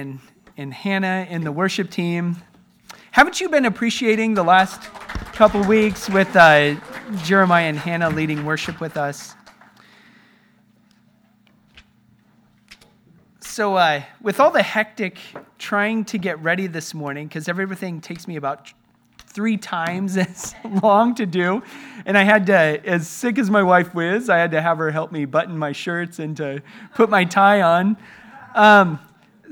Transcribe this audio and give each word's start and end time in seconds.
and, 0.00 0.18
and 0.56 0.72
Hannah 0.72 1.26
and 1.28 1.44
the 1.44 1.52
worship 1.52 1.90
team. 1.90 2.36
Haven't 3.12 3.40
you 3.40 3.48
been 3.48 3.66
appreciating 3.66 4.34
the 4.34 4.42
last 4.42 4.82
couple 5.34 5.62
weeks 5.64 6.08
with 6.08 6.34
uh, 6.34 6.76
Jeremiah 7.22 7.68
and 7.68 7.78
Hannah 7.78 8.10
leading 8.10 8.44
worship 8.44 8.80
with 8.80 8.96
us? 8.96 9.34
So, 13.40 13.76
uh, 13.76 14.02
with 14.22 14.40
all 14.40 14.50
the 14.50 14.62
hectic 14.62 15.18
trying 15.58 16.04
to 16.06 16.18
get 16.18 16.42
ready 16.42 16.66
this 16.66 16.94
morning, 16.94 17.26
because 17.28 17.48
everything 17.48 18.00
takes 18.00 18.26
me 18.26 18.36
about 18.36 18.72
three 19.18 19.56
times 19.56 20.16
as 20.16 20.54
long 20.82 21.14
to 21.16 21.26
do, 21.26 21.62
and 22.06 22.16
I 22.16 22.22
had 22.22 22.46
to, 22.46 22.54
as 22.54 23.08
sick 23.08 23.38
as 23.38 23.50
my 23.50 23.62
wife 23.62 23.94
was, 23.94 24.30
I 24.30 24.38
had 24.38 24.52
to 24.52 24.62
have 24.62 24.78
her 24.78 24.90
help 24.90 25.12
me 25.12 25.24
button 25.26 25.58
my 25.58 25.72
shirts 25.72 26.18
and 26.20 26.36
to 26.38 26.62
put 26.94 27.10
my 27.10 27.24
tie 27.24 27.60
on. 27.60 27.96
Um, 28.54 29.00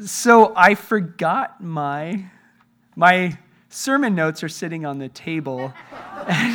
so 0.05 0.53
I 0.57 0.75
forgot 0.75 1.63
my 1.63 2.25
my 2.97 3.39
sermon 3.69 4.15
notes 4.15 4.43
are 4.43 4.49
sitting 4.49 4.85
on 4.85 4.99
the 4.99 5.09
table. 5.09 5.73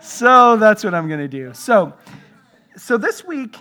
so 0.00 0.56
that's 0.56 0.82
what 0.82 0.94
I'm 0.94 1.08
going 1.08 1.20
to 1.20 1.28
do. 1.28 1.52
So, 1.54 1.92
so 2.76 2.96
this 2.96 3.24
week, 3.24 3.56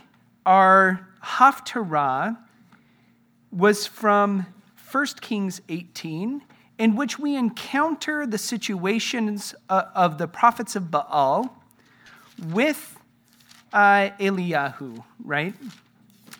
our 0.45 1.07
Haftarah 1.23 2.37
was 3.51 3.85
from 3.85 4.45
1 4.91 5.05
Kings 5.21 5.61
18, 5.69 6.41
in 6.77 6.95
which 6.95 7.19
we 7.19 7.35
encounter 7.35 8.25
the 8.25 8.37
situations 8.37 9.53
uh, 9.69 9.83
of 9.93 10.17
the 10.17 10.27
prophets 10.27 10.75
of 10.75 10.89
Baal 10.89 11.61
with 12.47 12.97
uh, 13.73 14.09
Eliyahu, 14.19 15.03
right? 15.23 15.53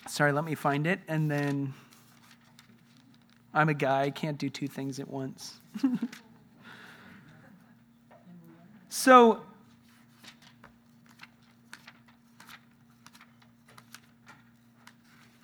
Sorry, 0.08 0.32
let 0.32 0.44
me 0.44 0.56
find 0.56 0.88
it 0.88 1.00
and 1.08 1.30
then. 1.30 1.74
I'm 3.56 3.70
a 3.70 3.74
guy, 3.74 4.02
I 4.02 4.10
can't 4.10 4.38
do 4.38 4.50
two 4.50 4.68
things 4.68 5.00
at 5.00 5.10
once. 5.10 5.62
so, 8.90 9.42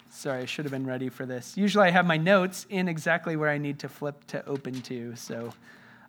sorry, 0.09 0.41
I 0.41 0.45
should 0.45 0.65
have 0.65 0.73
been 0.73 0.85
ready 0.85 1.07
for 1.07 1.25
this. 1.25 1.55
Usually 1.55 1.87
I 1.87 1.91
have 1.91 2.05
my 2.05 2.17
notes 2.17 2.65
in 2.69 2.89
exactly 2.89 3.37
where 3.37 3.49
I 3.49 3.57
need 3.57 3.79
to 3.79 3.87
flip 3.87 4.27
to 4.27 4.45
open 4.45 4.81
to. 4.81 5.15
So, 5.15 5.53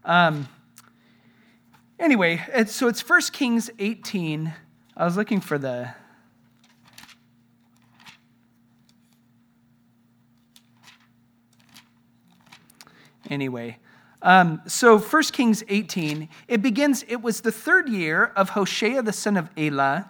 um, 0.05 0.48
anyway, 2.01 2.45
it's, 2.48 2.75
so 2.75 2.89
it's 2.89 3.09
1 3.09 3.21
Kings 3.33 3.71
18. 3.79 4.53
I 4.97 5.05
was 5.05 5.17
looking 5.17 5.41
for 5.41 5.57
the 5.57 5.95
anyway. 13.33 13.79
Um, 14.21 14.63
so 14.67 14.99
1 14.99 15.23
Kings 15.33 15.65
18, 15.69 16.29
it 16.47 16.63
begins, 16.63 17.05
it 17.09 17.23
was 17.23 17.41
the 17.41 17.51
third 17.51 17.89
year 17.89 18.27
of 18.37 18.51
Hoshea 18.51 19.01
the 19.01 19.13
son 19.13 19.37
of 19.37 19.51
Elah, 19.57 20.09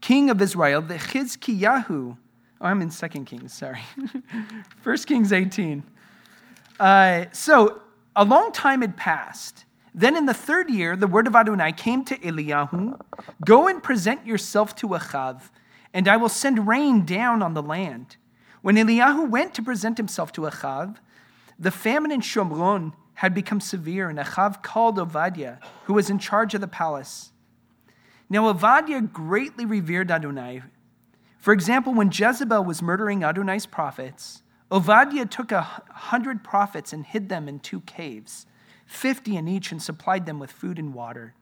king 0.00 0.30
of 0.30 0.40
Israel, 0.40 0.80
the 0.80 0.94
Chizkiyahu. 0.94 2.16
Oh, 2.62 2.66
I'm 2.66 2.80
in 2.80 2.90
2 2.90 3.08
Kings, 3.24 3.52
sorry. 3.52 3.80
1 4.82 4.96
Kings 4.98 5.32
18. 5.32 5.82
Uh, 6.78 7.26
so 7.32 7.82
a 8.16 8.24
long 8.24 8.52
time 8.52 8.80
had 8.80 8.96
passed. 8.96 9.66
Then 9.94 10.16
in 10.16 10.24
the 10.24 10.34
third 10.34 10.70
year, 10.70 10.96
the 10.96 11.06
word 11.06 11.26
of 11.26 11.34
Adonai 11.34 11.72
came 11.72 12.04
to 12.06 12.16
Eliyahu 12.18 12.98
Go 13.44 13.68
and 13.68 13.82
present 13.82 14.26
yourself 14.26 14.74
to 14.76 14.88
Achav, 14.88 15.50
and 15.92 16.08
I 16.08 16.16
will 16.16 16.28
send 16.28 16.66
rain 16.66 17.04
down 17.04 17.42
on 17.42 17.54
the 17.54 17.62
land. 17.62 18.16
When 18.62 18.76
Eliyahu 18.76 19.28
went 19.28 19.52
to 19.54 19.62
present 19.62 19.96
himself 19.96 20.32
to 20.32 20.42
Achav, 20.42 20.96
the 21.60 21.70
famine 21.70 22.10
in 22.10 22.22
Shomron 22.22 22.94
had 23.14 23.34
become 23.34 23.60
severe, 23.60 24.08
and 24.08 24.18
Achav 24.18 24.62
called 24.62 24.98
Obadiah, 24.98 25.58
who 25.84 25.92
was 25.92 26.08
in 26.08 26.18
charge 26.18 26.54
of 26.54 26.62
the 26.62 26.66
palace. 26.66 27.32
Now, 28.30 28.48
Obadiah 28.48 29.02
greatly 29.02 29.66
revered 29.66 30.10
Adonai. 30.10 30.62
For 31.38 31.52
example, 31.52 31.92
when 31.92 32.10
Jezebel 32.10 32.64
was 32.64 32.80
murdering 32.80 33.22
Adonai's 33.22 33.66
prophets, 33.66 34.42
Obadiah 34.72 35.26
took 35.26 35.52
a 35.52 35.60
hundred 35.62 36.42
prophets 36.42 36.94
and 36.94 37.04
hid 37.04 37.28
them 37.28 37.46
in 37.46 37.60
two 37.60 37.80
caves, 37.82 38.46
fifty 38.86 39.36
in 39.36 39.46
each, 39.46 39.70
and 39.70 39.82
supplied 39.82 40.24
them 40.24 40.38
with 40.38 40.50
food 40.50 40.78
and 40.78 40.94
water. 40.94 41.34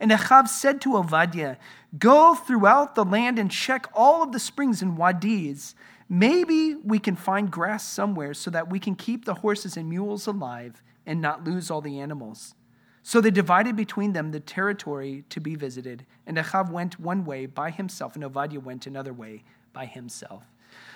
And 0.00 0.10
Achav 0.10 0.48
said 0.48 0.80
to 0.80 0.96
Obadiah, 0.96 1.56
Go 1.98 2.34
throughout 2.34 2.94
the 2.94 3.04
land 3.04 3.38
and 3.38 3.50
check 3.50 3.86
all 3.94 4.22
of 4.22 4.32
the 4.32 4.40
springs 4.40 4.82
and 4.82 4.96
wadis 4.96 5.74
Maybe 6.12 6.74
we 6.74 6.98
can 6.98 7.14
find 7.14 7.52
grass 7.52 7.84
somewhere 7.84 8.34
so 8.34 8.50
that 8.50 8.68
we 8.68 8.80
can 8.80 8.96
keep 8.96 9.24
the 9.24 9.34
horses 9.34 9.76
and 9.76 9.88
mules 9.88 10.26
alive 10.26 10.82
and 11.06 11.20
not 11.20 11.44
lose 11.44 11.70
all 11.70 11.80
the 11.80 12.00
animals. 12.00 12.56
So 13.04 13.20
they 13.20 13.30
divided 13.30 13.76
between 13.76 14.12
them 14.12 14.32
the 14.32 14.40
territory 14.40 15.24
to 15.28 15.40
be 15.40 15.54
visited, 15.54 16.04
and 16.26 16.36
Achav 16.36 16.68
went 16.68 16.98
one 16.98 17.24
way 17.24 17.46
by 17.46 17.70
himself, 17.70 18.16
and 18.16 18.24
Obadiah 18.24 18.58
went 18.58 18.88
another 18.88 19.12
way 19.12 19.44
by 19.72 19.86
himself. 19.86 20.44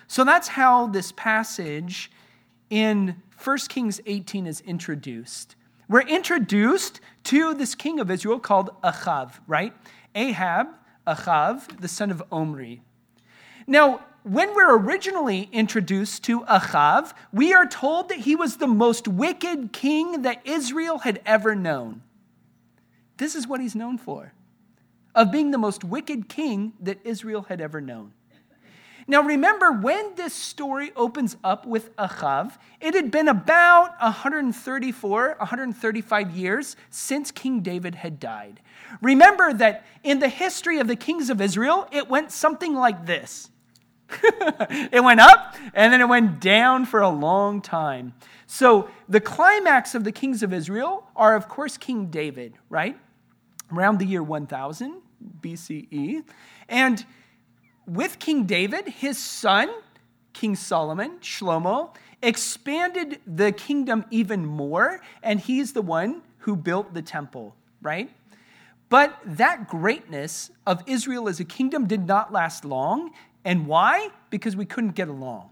So 0.09 0.25
that's 0.25 0.49
how 0.49 0.89
this 0.89 1.13
passage 1.13 2.11
in 2.69 3.23
1 3.43 3.59
Kings 3.69 4.01
18 4.07 4.49
is 4.49 4.63
introduced. 4.63 5.55
We're 5.89 6.01
introduced 6.01 7.01
to 7.25 7.55
this 7.55 7.75
king 7.75 8.01
of 8.01 8.11
Israel 8.11 8.39
called 8.39 8.71
Achav, 8.83 9.33
right? 9.47 9.73
Ahab, 10.15 10.69
Achav, 11.07 11.81
the 11.81 11.89
son 11.89 12.11
of 12.11 12.23
Omri. 12.33 12.83
Now, 13.67 14.05
when 14.23 14.55
we're 14.55 14.79
originally 14.79 15.51
introduced 15.53 16.25
to 16.25 16.41
Achav, 16.43 17.13
we 17.33 17.53
are 17.53 17.67
told 17.67 18.09
that 18.09 18.19
he 18.21 18.35
was 18.35 18.57
the 18.57 18.67
most 18.67 19.07
wicked 19.07 19.73
king 19.73 20.23
that 20.23 20.41
Israel 20.47 20.99
had 20.99 21.21
ever 21.27 21.55
known. 21.55 22.03
This 23.19 23.35
is 23.35 23.47
what 23.47 23.61
he's 23.61 23.75
known 23.75 23.99
for 23.99 24.33
of 25.15 25.31
being 25.31 25.51
the 25.51 25.59
most 25.59 25.85
wicked 25.85 26.29
king 26.29 26.73
that 26.81 26.99
Israel 27.05 27.43
had 27.43 27.61
ever 27.61 27.81
known. 27.81 28.13
Now, 29.07 29.23
remember, 29.23 29.71
when 29.71 30.15
this 30.15 30.33
story 30.33 30.93
opens 30.97 31.37
up 31.45 31.67
with 31.67 31.95
Achav, 31.97 32.57
it 32.81 32.95
had 32.95 33.11
been 33.11 33.29
about 33.29 34.01
134, 34.01 35.37
135 35.39 36.31
years 36.31 36.77
since 36.91 37.31
King 37.31 37.61
David 37.61 37.97
had 37.97 38.19
died. 38.19 38.61
Remember 39.03 39.53
that 39.53 39.85
in 40.03 40.21
the 40.21 40.29
history 40.29 40.79
of 40.79 40.89
the 40.89 40.97
kings 40.97 41.29
of 41.29 41.41
Israel, 41.41 41.87
it 41.93 42.09
went 42.09 42.33
something 42.33 42.75
like 42.75 43.07
this 43.07 43.51
it 44.93 45.03
went 45.03 45.21
up 45.21 45.57
and 45.73 45.93
then 45.93 46.01
it 46.01 46.09
went 46.09 46.41
down 46.41 46.85
for 46.85 47.01
a 47.01 47.09
long 47.09 47.61
time. 47.61 48.15
So 48.47 48.89
the 49.09 49.21
climax 49.21 49.95
of 49.95 50.05
the 50.05 50.13
kings 50.13 50.43
of 50.43 50.53
Israel 50.53 51.09
are, 51.17 51.35
of 51.35 51.49
course, 51.49 51.77
King 51.77 52.07
David, 52.07 52.55
right? 52.69 52.99
Around 53.73 53.99
the 53.99 54.07
year 54.07 54.23
1000 54.23 55.01
BCE. 55.41 56.25
And 56.69 57.05
with 57.87 58.19
King 58.19 58.45
David, 58.45 58.89
his 58.89 59.19
son, 59.19 59.71
King 60.33 60.57
Solomon, 60.57 61.19
Shlomo, 61.21 61.95
expanded 62.23 63.21
the 63.27 63.53
kingdom 63.53 64.05
even 64.11 64.45
more, 64.45 65.01
and 65.23 65.41
he's 65.41 65.73
the 65.73 65.83
one 65.83 66.23
who 66.39 66.57
built 66.57 66.95
the 66.95 67.03
temple, 67.03 67.55
right? 67.83 68.11
But 68.89 69.19
that 69.25 69.69
greatness 69.69 70.51
of 70.67 70.83
Israel 70.87 71.29
as 71.29 71.41
a 71.41 71.45
kingdom 71.45 71.87
did 71.87 72.07
not 72.07 72.33
last 72.33 72.65
long. 72.65 73.11
And 73.45 73.67
why? 73.67 74.11
Because 74.31 74.57
we 74.57 74.65
couldn't 74.65 74.93
get 74.93 75.09
along. 75.09 75.51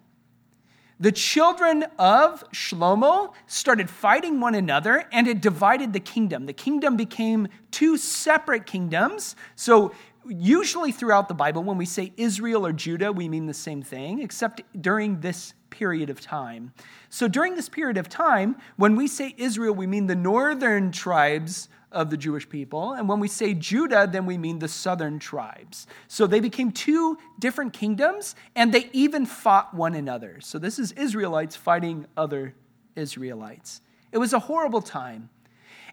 The 1.01 1.11
children 1.11 1.85
of 1.99 2.49
Shlomo 2.53 3.33
started 3.49 3.91
fighting 3.91 4.39
one 4.39 4.55
another 4.55 5.07
and 5.11 5.27
it 5.27 5.41
divided 5.41 5.93
the 5.93 5.99
kingdom. 5.99 6.47
The 6.47 6.53
kingdom 6.53 6.97
became 6.97 7.49
two 7.73 7.97
separate 7.97 8.67
kingdoms. 8.67 9.35
So, 9.57 9.93
usually 10.29 10.93
throughout 10.93 11.29
the 11.29 11.35
Bible, 11.35 11.63
when 11.63 11.79
we 11.79 11.87
say 11.87 12.13
Israel 12.17 12.67
or 12.67 12.73
Judah, 12.73 13.13
we 13.13 13.29
mean 13.29 13.47
the 13.47 13.55
same 13.55 13.83
thing, 13.83 14.21
except 14.21 14.63
during 14.81 15.21
this 15.21 15.55
period 15.71 16.11
of 16.11 16.21
time. 16.21 16.73
So, 17.11 17.29
during 17.29 17.55
this 17.55 17.69
period 17.69 17.97
of 17.97 18.09
time, 18.09 18.57
when 18.77 18.97
we 18.97 19.07
say 19.09 19.35
Israel, 19.37 19.75
we 19.75 19.87
mean 19.87 20.07
the 20.07 20.15
northern 20.15 20.93
tribes 20.93 21.69
of 21.93 22.11
the 22.11 22.17
Jewish 22.17 22.49
people. 22.49 22.95
And 22.95 23.09
when 23.09 23.21
we 23.21 23.29
say 23.29 23.55
Judah, 23.55 24.09
then 24.11 24.27
we 24.27 24.39
mean 24.39 24.59
the 24.59 24.69
southern 24.69 25.19
tribes. 25.19 25.87
So 26.09 26.27
they 26.27 26.41
became 26.41 26.73
two 26.73 27.19
different 27.39 27.73
kingdoms, 27.73 28.35
and 28.57 28.73
they 28.73 28.89
even 28.93 29.27
fought 29.27 29.75
one 29.75 29.95
another. 29.95 30.41
So 30.41 30.59
this 30.59 30.79
is 30.79 30.93
Israelites 30.93 31.55
fighting 31.55 32.07
other 32.17 32.55
Israelites. 32.97 33.83
It 34.11 34.19
was 34.19 34.33
a 34.33 34.39
horrible 34.39 34.83
time. 34.83 35.31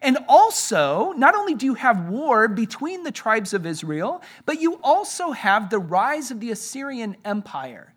And 0.01 0.17
also, 0.27 1.13
not 1.17 1.35
only 1.35 1.55
do 1.55 1.65
you 1.65 1.73
have 1.73 2.07
war 2.07 2.47
between 2.47 3.03
the 3.03 3.11
tribes 3.11 3.53
of 3.53 3.65
Israel, 3.65 4.21
but 4.45 4.61
you 4.61 4.79
also 4.81 5.31
have 5.31 5.69
the 5.69 5.79
rise 5.79 6.31
of 6.31 6.39
the 6.39 6.51
Assyrian 6.51 7.17
Empire 7.25 7.93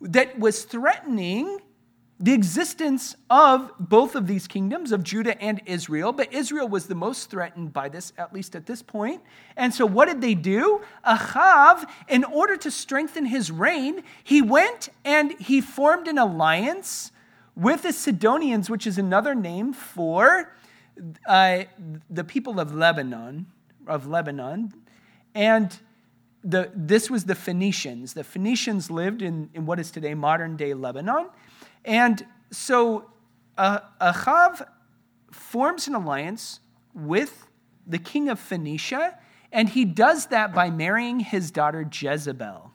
that 0.00 0.38
was 0.38 0.64
threatening 0.64 1.60
the 2.20 2.32
existence 2.32 3.14
of 3.30 3.70
both 3.78 4.16
of 4.16 4.26
these 4.26 4.48
kingdoms, 4.48 4.90
of 4.90 5.04
Judah 5.04 5.40
and 5.40 5.60
Israel, 5.66 6.12
but 6.12 6.32
Israel 6.32 6.66
was 6.66 6.86
the 6.86 6.94
most 6.94 7.30
threatened 7.30 7.72
by 7.72 7.88
this, 7.88 8.12
at 8.18 8.32
least 8.32 8.56
at 8.56 8.66
this 8.66 8.82
point. 8.82 9.22
And 9.56 9.72
so, 9.72 9.86
what 9.86 10.06
did 10.06 10.20
they 10.20 10.34
do? 10.34 10.80
Achav, 11.06 11.88
in 12.08 12.24
order 12.24 12.56
to 12.56 12.70
strengthen 12.72 13.26
his 13.26 13.52
reign, 13.52 14.02
he 14.24 14.42
went 14.42 14.88
and 15.04 15.38
he 15.38 15.60
formed 15.60 16.08
an 16.08 16.18
alliance 16.18 17.12
with 17.54 17.82
the 17.82 17.92
Sidonians, 17.92 18.68
which 18.68 18.86
is 18.86 18.98
another 18.98 19.34
name 19.34 19.72
for 19.72 20.52
uh, 21.26 21.64
the 22.10 22.24
people 22.24 22.60
of 22.60 22.74
Lebanon, 22.74 23.46
of 23.86 24.06
Lebanon. 24.06 24.72
And 25.34 25.78
the, 26.44 26.70
this 26.74 27.10
was 27.10 27.24
the 27.24 27.34
Phoenicians. 27.34 28.14
The 28.14 28.24
Phoenicians 28.24 28.90
lived 28.90 29.22
in, 29.22 29.50
in 29.54 29.66
what 29.66 29.78
is 29.78 29.90
today 29.90 30.14
modern 30.14 30.56
day 30.56 30.74
Lebanon. 30.74 31.28
And 31.84 32.24
so 32.50 33.10
uh, 33.56 33.80
Achav 34.00 34.66
forms 35.30 35.88
an 35.88 35.94
alliance 35.94 36.60
with 36.94 37.46
the 37.86 37.98
king 37.98 38.28
of 38.28 38.38
Phoenicia, 38.38 39.18
and 39.52 39.68
he 39.68 39.84
does 39.84 40.26
that 40.26 40.52
by 40.54 40.70
marrying 40.70 41.20
his 41.20 41.50
daughter 41.50 41.88
Jezebel. 41.90 42.67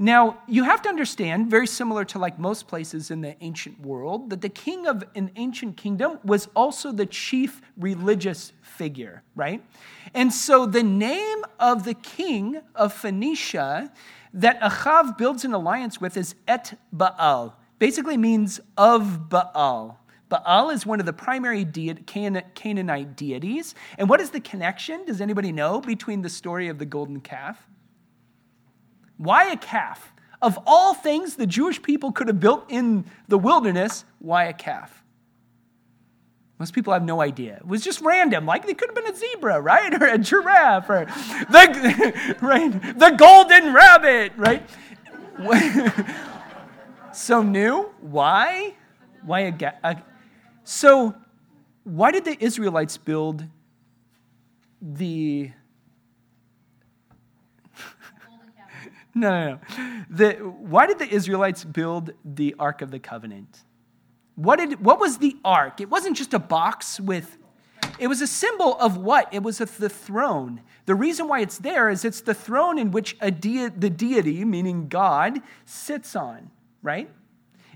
Now, 0.00 0.38
you 0.46 0.62
have 0.62 0.80
to 0.82 0.88
understand, 0.88 1.50
very 1.50 1.66
similar 1.66 2.04
to 2.06 2.20
like 2.20 2.38
most 2.38 2.68
places 2.68 3.10
in 3.10 3.20
the 3.20 3.36
ancient 3.42 3.80
world, 3.80 4.30
that 4.30 4.40
the 4.40 4.48
king 4.48 4.86
of 4.86 5.02
an 5.16 5.32
ancient 5.34 5.76
kingdom 5.76 6.20
was 6.22 6.48
also 6.54 6.92
the 6.92 7.06
chief 7.06 7.60
religious 7.76 8.52
figure, 8.62 9.24
right? 9.34 9.60
And 10.14 10.32
so 10.32 10.66
the 10.66 10.84
name 10.84 11.44
of 11.58 11.84
the 11.84 11.94
king 11.94 12.60
of 12.76 12.92
Phoenicia 12.92 13.92
that 14.34 14.60
Achav 14.60 15.18
builds 15.18 15.44
an 15.44 15.52
alliance 15.52 16.00
with 16.00 16.16
is 16.16 16.36
Et 16.46 16.78
Baal 16.92 17.56
basically 17.78 18.16
means 18.16 18.60
of 18.76 19.28
Baal. 19.28 19.98
Baal 20.28 20.70
is 20.70 20.84
one 20.84 21.00
of 21.00 21.06
the 21.06 21.12
primary 21.12 21.64
de- 21.64 21.94
Canaanite 21.94 23.16
deities. 23.16 23.74
And 23.96 24.08
what 24.08 24.20
is 24.20 24.30
the 24.30 24.40
connection, 24.40 25.04
does 25.06 25.20
anybody 25.20 25.52
know, 25.52 25.80
between 25.80 26.22
the 26.22 26.28
story 26.28 26.68
of 26.68 26.78
the 26.78 26.86
golden 26.86 27.20
calf? 27.20 27.66
Why 29.18 29.50
a 29.50 29.56
calf? 29.56 30.12
Of 30.40 30.58
all 30.66 30.94
things 30.94 31.34
the 31.34 31.46
Jewish 31.46 31.82
people 31.82 32.12
could 32.12 32.28
have 32.28 32.40
built 32.40 32.64
in 32.68 33.04
the 33.26 33.36
wilderness, 33.38 34.04
why 34.20 34.44
a 34.44 34.52
calf? 34.52 35.02
Most 36.58 36.72
people 36.72 36.92
have 36.92 37.04
no 37.04 37.20
idea. 37.20 37.56
It 37.56 37.66
was 37.66 37.84
just 37.84 38.00
random. 38.00 38.46
Like 38.46 38.68
it 38.68 38.78
could 38.78 38.88
have 38.88 38.96
been 38.96 39.12
a 39.12 39.16
zebra, 39.16 39.60
right? 39.60 39.92
Or 40.00 40.06
a 40.06 40.18
giraffe, 40.18 40.88
or 40.88 41.06
the, 41.50 42.36
right? 42.40 42.98
the 42.98 43.10
golden 43.10 43.72
rabbit, 43.72 44.32
right? 44.36 44.68
so 47.12 47.42
new. 47.42 47.90
Why? 48.00 48.74
Why 49.22 49.40
a, 49.40 49.72
a 49.84 50.02
so 50.64 51.14
why 51.84 52.10
did 52.10 52.24
the 52.24 52.36
Israelites 52.42 52.96
build 52.96 53.44
the 54.82 55.50
no, 59.20 59.58
no. 59.76 60.04
The, 60.10 60.32
why 60.34 60.86
did 60.86 60.98
the 60.98 61.08
Israelites 61.08 61.64
build 61.64 62.12
the 62.24 62.54
Ark 62.58 62.82
of 62.82 62.90
the 62.90 62.98
Covenant? 62.98 63.64
What, 64.34 64.56
did, 64.56 64.84
what 64.84 65.00
was 65.00 65.18
the 65.18 65.36
Ark? 65.44 65.80
It 65.80 65.90
wasn't 65.90 66.16
just 66.16 66.34
a 66.34 66.38
box 66.38 67.00
with, 67.00 67.38
it 67.98 68.06
was 68.06 68.20
a 68.22 68.26
symbol 68.26 68.78
of 68.78 68.96
what? 68.96 69.32
It 69.32 69.42
was 69.42 69.58
the 69.58 69.88
throne. 69.88 70.62
The 70.86 70.94
reason 70.94 71.28
why 71.28 71.40
it's 71.40 71.58
there 71.58 71.90
is 71.90 72.04
it's 72.04 72.20
the 72.20 72.34
throne 72.34 72.78
in 72.78 72.90
which 72.92 73.16
a 73.20 73.30
de- 73.30 73.68
the 73.68 73.90
deity, 73.90 74.44
meaning 74.44 74.88
God, 74.88 75.40
sits 75.64 76.14
on 76.16 76.50
right? 76.82 77.10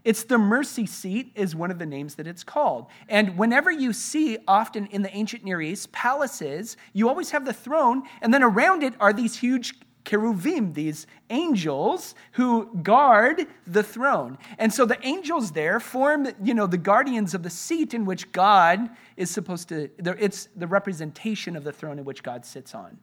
It's 0.05 0.25
the 0.25 0.39
mercy 0.39 0.87
seat, 0.87 1.33
is 1.37 1.55
one 1.55 1.71
of 1.71 1.79
the 1.79 1.87
names 1.87 2.17
that 2.17 2.27
it's 2.27 2.43
called. 2.43 2.87
And 3.09 3.39
whenever 3.39 3.71
you 3.71 3.93
see, 3.93 4.39
often 4.49 4.87
in 4.87 5.03
the 5.03 5.15
ancient 5.15 5.45
Near 5.45 5.61
East, 5.61 5.93
palaces, 5.93 6.77
you 6.93 7.09
always 7.09 7.31
have 7.31 7.45
the 7.45 7.53
throne, 7.53 8.03
and 8.21 8.35
then 8.35 8.43
around 8.43 8.83
it 8.83 8.95
are 8.99 9.13
these 9.13 9.37
huge 9.37 9.75
cherubim, 10.05 10.73
these 10.73 11.07
angels 11.31 12.15
who 12.33 12.75
guard 12.83 13.47
the 13.67 13.83
throne. 13.83 14.39
And 14.59 14.73
so 14.73 14.85
the 14.85 14.99
angels 15.07 15.53
there 15.53 15.81
form, 15.81 16.29
you 16.43 16.55
know, 16.55 16.67
the 16.67 16.77
guardians 16.79 17.35
of 17.35 17.43
the 17.43 17.51
seat 17.51 17.95
in 17.95 18.05
which 18.05 18.33
God 18.33 18.91
is 19.17 19.31
supposed 19.31 19.69
to, 19.69 19.91
it's 19.99 20.49
the 20.57 20.67
representation 20.67 21.57
of 21.57 21.65
the 21.65 21.73
throne 21.73 21.99
in 21.99 22.05
which 22.05 22.23
God 22.23 22.45
sits 22.45 22.75
on. 22.75 22.99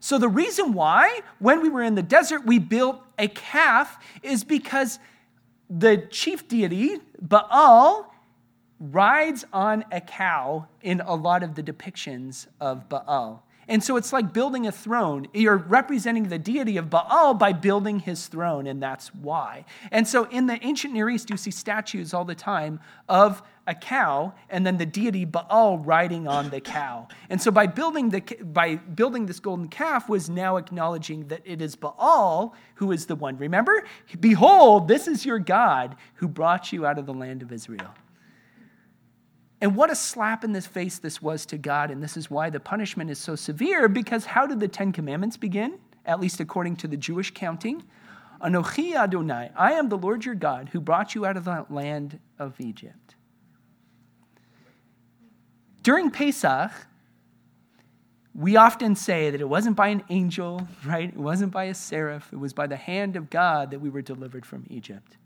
So 0.00 0.18
the 0.18 0.28
reason 0.28 0.72
why, 0.72 1.20
when 1.38 1.60
we 1.60 1.68
were 1.68 1.82
in 1.82 1.94
the 1.94 2.02
desert, 2.02 2.46
we 2.46 2.58
built 2.58 3.00
a 3.18 3.28
calf 3.28 4.02
is 4.22 4.44
because 4.44 4.98
the 5.68 5.98
chief 6.10 6.48
deity, 6.48 6.98
Baal, 7.20 8.12
rides 8.80 9.44
on 9.52 9.84
a 9.92 10.00
cow 10.00 10.66
in 10.80 11.02
a 11.02 11.14
lot 11.14 11.42
of 11.42 11.54
the 11.54 11.62
depictions 11.62 12.46
of 12.60 12.88
Baal. 12.88 13.44
And 13.70 13.84
so 13.84 13.96
it's 13.96 14.12
like 14.12 14.32
building 14.32 14.66
a 14.66 14.72
throne. 14.72 15.28
You're 15.32 15.56
representing 15.56 16.24
the 16.24 16.40
deity 16.40 16.76
of 16.76 16.90
Baal 16.90 17.34
by 17.34 17.52
building 17.52 18.00
his 18.00 18.26
throne, 18.26 18.66
and 18.66 18.82
that's 18.82 19.14
why. 19.14 19.64
And 19.92 20.08
so 20.08 20.24
in 20.24 20.46
the 20.46 20.58
ancient 20.66 20.92
Near 20.92 21.08
East, 21.08 21.30
you 21.30 21.36
see 21.36 21.52
statues 21.52 22.12
all 22.12 22.24
the 22.24 22.34
time 22.34 22.80
of 23.08 23.42
a 23.68 23.74
cow 23.74 24.34
and 24.48 24.66
then 24.66 24.76
the 24.76 24.86
deity 24.86 25.24
Baal 25.24 25.78
riding 25.78 26.26
on 26.26 26.50
the 26.50 26.60
cow. 26.60 27.06
And 27.28 27.40
so 27.40 27.52
by 27.52 27.68
building, 27.68 28.08
the, 28.08 28.20
by 28.42 28.74
building 28.74 29.26
this 29.26 29.38
golden 29.38 29.68
calf 29.68 30.08
was 30.08 30.28
now 30.28 30.56
acknowledging 30.56 31.28
that 31.28 31.42
it 31.44 31.62
is 31.62 31.76
Baal 31.76 32.56
who 32.74 32.90
is 32.90 33.06
the 33.06 33.14
one. 33.14 33.38
Remember? 33.38 33.84
Behold, 34.18 34.88
this 34.88 35.06
is 35.06 35.24
your 35.24 35.38
God 35.38 35.94
who 36.14 36.26
brought 36.26 36.72
you 36.72 36.84
out 36.84 36.98
of 36.98 37.06
the 37.06 37.14
land 37.14 37.40
of 37.40 37.52
Israel. 37.52 37.94
And 39.60 39.76
what 39.76 39.90
a 39.90 39.94
slap 39.94 40.42
in 40.42 40.52
the 40.52 40.62
face 40.62 40.98
this 40.98 41.20
was 41.20 41.44
to 41.46 41.58
God. 41.58 41.90
And 41.90 42.02
this 42.02 42.16
is 42.16 42.30
why 42.30 42.48
the 42.50 42.60
punishment 42.60 43.10
is 43.10 43.18
so 43.18 43.36
severe, 43.36 43.88
because 43.88 44.24
how 44.24 44.46
did 44.46 44.60
the 44.60 44.68
Ten 44.68 44.92
Commandments 44.92 45.36
begin? 45.36 45.78
At 46.06 46.18
least 46.18 46.40
according 46.40 46.76
to 46.76 46.88
the 46.88 46.96
Jewish 46.96 47.32
counting. 47.32 47.84
Anochi 48.40 48.94
Adonai, 48.94 49.50
I 49.54 49.72
am 49.72 49.90
the 49.90 49.98
Lord 49.98 50.24
your 50.24 50.34
God 50.34 50.70
who 50.70 50.80
brought 50.80 51.14
you 51.14 51.26
out 51.26 51.36
of 51.36 51.44
the 51.44 51.66
land 51.68 52.18
of 52.38 52.58
Egypt. 52.58 53.14
During 55.82 56.10
Pesach, 56.10 56.72
we 58.34 58.56
often 58.56 58.94
say 58.94 59.30
that 59.30 59.40
it 59.40 59.48
wasn't 59.48 59.76
by 59.76 59.88
an 59.88 60.04
angel, 60.08 60.66
right? 60.86 61.08
It 61.08 61.16
wasn't 61.16 61.52
by 61.52 61.64
a 61.64 61.74
seraph. 61.74 62.32
It 62.32 62.36
was 62.36 62.54
by 62.54 62.66
the 62.66 62.76
hand 62.76 63.16
of 63.16 63.28
God 63.28 63.72
that 63.72 63.80
we 63.80 63.90
were 63.90 64.02
delivered 64.02 64.46
from 64.46 64.64
Egypt. 64.70 65.16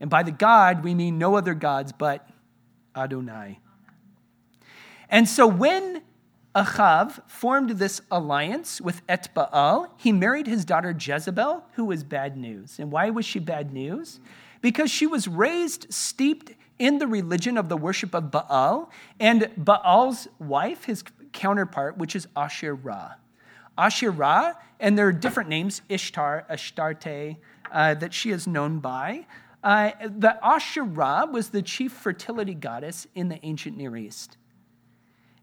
And 0.00 0.08
by 0.08 0.22
the 0.22 0.30
God, 0.30 0.82
we 0.82 0.94
mean 0.94 1.18
no 1.18 1.34
other 1.34 1.54
gods 1.54 1.92
but 1.92 2.26
Adonai. 2.96 3.60
And 5.08 5.28
so 5.28 5.46
when 5.46 6.02
Achav 6.54 7.28
formed 7.28 7.70
this 7.70 8.00
alliance 8.10 8.80
with 8.80 9.02
Et 9.08 9.32
Baal, 9.34 9.94
he 9.96 10.12
married 10.12 10.46
his 10.46 10.64
daughter 10.64 10.96
Jezebel, 10.98 11.64
who 11.74 11.84
was 11.84 12.02
bad 12.02 12.36
news. 12.36 12.78
And 12.78 12.90
why 12.90 13.10
was 13.10 13.24
she 13.24 13.38
bad 13.38 13.72
news? 13.72 14.20
Because 14.60 14.90
she 14.90 15.06
was 15.06 15.28
raised 15.28 15.92
steeped 15.92 16.52
in 16.78 16.98
the 16.98 17.06
religion 17.06 17.58
of 17.58 17.68
the 17.68 17.76
worship 17.76 18.14
of 18.14 18.30
Baal, 18.30 18.90
and 19.20 19.50
Baal's 19.56 20.28
wife, 20.38 20.84
his 20.84 21.04
counterpart, 21.32 21.98
which 21.98 22.16
is 22.16 22.26
Asherah. 22.34 23.16
Asherah, 23.76 24.56
and 24.80 24.96
there 24.96 25.06
are 25.06 25.12
different 25.12 25.48
names, 25.48 25.82
Ishtar, 25.88 26.46
Ashtarte, 26.50 27.36
uh, 27.70 27.94
that 27.94 28.14
she 28.14 28.30
is 28.30 28.46
known 28.46 28.78
by. 28.78 29.26
Uh, 29.62 29.90
the 30.00 30.38
Asherah 30.44 31.28
was 31.30 31.50
the 31.50 31.62
chief 31.62 31.92
fertility 31.92 32.54
goddess 32.54 33.06
in 33.14 33.28
the 33.28 33.44
ancient 33.44 33.76
Near 33.76 33.96
East. 33.96 34.36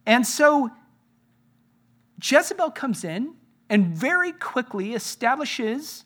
And 0.06 0.26
so 0.26 0.72
Jezebel 2.24 2.72
comes 2.72 3.04
in 3.04 3.36
and 3.70 3.96
very 3.96 4.32
quickly 4.32 4.94
establishes 4.94 6.06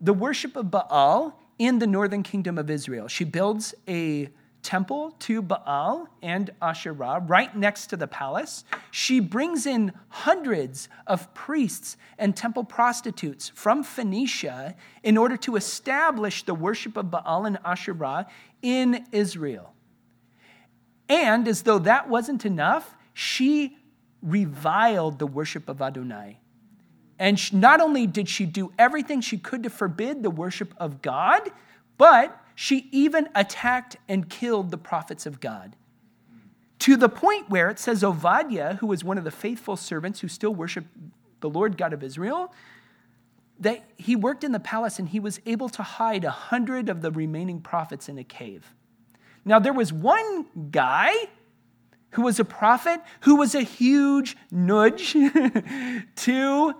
the 0.00 0.12
worship 0.12 0.56
of 0.56 0.70
Baal 0.70 1.38
in 1.58 1.78
the 1.78 1.86
northern 1.86 2.22
kingdom 2.22 2.58
of 2.58 2.68
Israel. 2.70 3.06
She 3.06 3.24
builds 3.24 3.74
a 3.86 4.28
temple 4.62 5.14
to 5.20 5.42
Baal 5.42 6.08
and 6.22 6.50
Asherah 6.60 7.20
right 7.26 7.54
next 7.56 7.88
to 7.88 7.96
the 7.96 8.06
palace. 8.06 8.64
She 8.90 9.20
brings 9.20 9.66
in 9.66 9.92
hundreds 10.08 10.88
of 11.06 11.32
priests 11.34 11.96
and 12.18 12.36
temple 12.36 12.64
prostitutes 12.64 13.50
from 13.54 13.82
Phoenicia 13.82 14.76
in 15.02 15.18
order 15.18 15.36
to 15.38 15.56
establish 15.56 16.44
the 16.44 16.54
worship 16.54 16.96
of 16.96 17.10
Baal 17.10 17.44
and 17.44 17.58
Asherah 17.64 18.26
in 18.62 19.04
Israel. 19.12 19.74
And 21.08 21.46
as 21.48 21.62
though 21.62 21.80
that 21.80 22.08
wasn't 22.08 22.46
enough, 22.46 22.94
she 23.12 23.76
reviled 24.22 25.18
the 25.18 25.26
worship 25.26 25.68
of 25.68 25.82
Adonai. 25.82 26.38
And 27.18 27.52
not 27.52 27.80
only 27.80 28.06
did 28.06 28.28
she 28.28 28.46
do 28.46 28.72
everything 28.78 29.20
she 29.20 29.38
could 29.38 29.62
to 29.64 29.70
forbid 29.70 30.22
the 30.22 30.30
worship 30.30 30.74
of 30.78 31.02
God, 31.02 31.50
but 31.98 32.41
she 32.62 32.86
even 32.92 33.28
attacked 33.34 33.96
and 34.08 34.30
killed 34.30 34.70
the 34.70 34.78
prophets 34.78 35.26
of 35.26 35.40
God. 35.40 35.74
To 36.78 36.96
the 36.96 37.08
point 37.08 37.50
where 37.50 37.68
it 37.68 37.80
says 37.80 38.04
Ovadiah, 38.04 38.76
who 38.76 38.86
was 38.86 39.02
one 39.02 39.18
of 39.18 39.24
the 39.24 39.32
faithful 39.32 39.76
servants 39.76 40.20
who 40.20 40.28
still 40.28 40.54
worshiped 40.54 40.86
the 41.40 41.50
Lord 41.50 41.76
God 41.76 41.92
of 41.92 42.04
Israel, 42.04 42.54
that 43.58 43.82
he 43.96 44.14
worked 44.14 44.44
in 44.44 44.52
the 44.52 44.60
palace 44.60 45.00
and 45.00 45.08
he 45.08 45.18
was 45.18 45.40
able 45.44 45.68
to 45.70 45.82
hide 45.82 46.24
a 46.24 46.30
hundred 46.30 46.88
of 46.88 47.02
the 47.02 47.10
remaining 47.10 47.60
prophets 47.60 48.08
in 48.08 48.16
a 48.16 48.22
cave. 48.22 48.72
Now, 49.44 49.58
there 49.58 49.72
was 49.72 49.92
one 49.92 50.46
guy 50.70 51.12
who 52.10 52.22
was 52.22 52.38
a 52.38 52.44
prophet 52.44 53.00
who 53.22 53.34
was 53.34 53.56
a 53.56 53.62
huge 53.62 54.36
nudge 54.52 55.14
to 56.14 56.74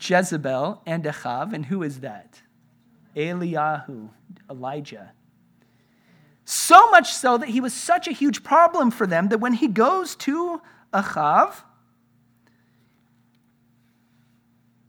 Jezebel 0.00 0.80
and 0.86 1.04
Achav. 1.04 1.52
And 1.52 1.66
who 1.66 1.82
is 1.82 2.00
that? 2.00 2.40
Eliyahu, 3.16 4.08
Elijah. 4.50 5.12
So 6.44 6.90
much 6.90 7.12
so 7.12 7.38
that 7.38 7.48
he 7.48 7.60
was 7.60 7.72
such 7.72 8.06
a 8.06 8.12
huge 8.12 8.42
problem 8.42 8.90
for 8.90 9.06
them 9.06 9.28
that 9.28 9.38
when 9.38 9.54
he 9.54 9.68
goes 9.68 10.14
to 10.16 10.60
Achav, 10.92 11.62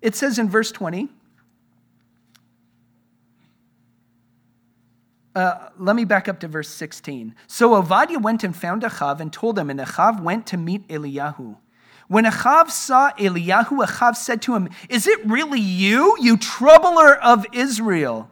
it 0.02 0.16
says 0.16 0.38
in 0.38 0.50
verse 0.50 0.72
20, 0.72 1.10
Uh, 5.36 5.68
let 5.78 5.98
me 5.98 6.06
back 6.06 6.30
up 6.30 6.40
to 6.40 6.48
verse 6.48 6.70
16. 6.70 7.36
So 7.46 7.72
Ovadia 7.72 8.22
went 8.22 8.46
and 8.46 8.56
found 8.56 8.84
Achav 8.84 9.20
and 9.20 9.34
told 9.34 9.60
him, 9.60 9.70
and 9.70 9.82
Achav 9.82 10.22
went 10.22 10.48
to 10.48 10.58
meet 10.58 10.88
Eliyahu. 10.88 11.58
When 12.08 12.26
Achav 12.26 12.70
saw 12.70 13.12
Eliyahu, 13.14 13.86
Achav 13.86 14.16
said 14.16 14.42
to 14.44 14.56
him, 14.56 14.70
Is 14.90 15.08
it 15.08 15.26
really 15.26 15.60
you, 15.60 16.16
you 16.20 16.38
troubler 16.38 17.16
of 17.16 17.46
Israel? 17.52 18.30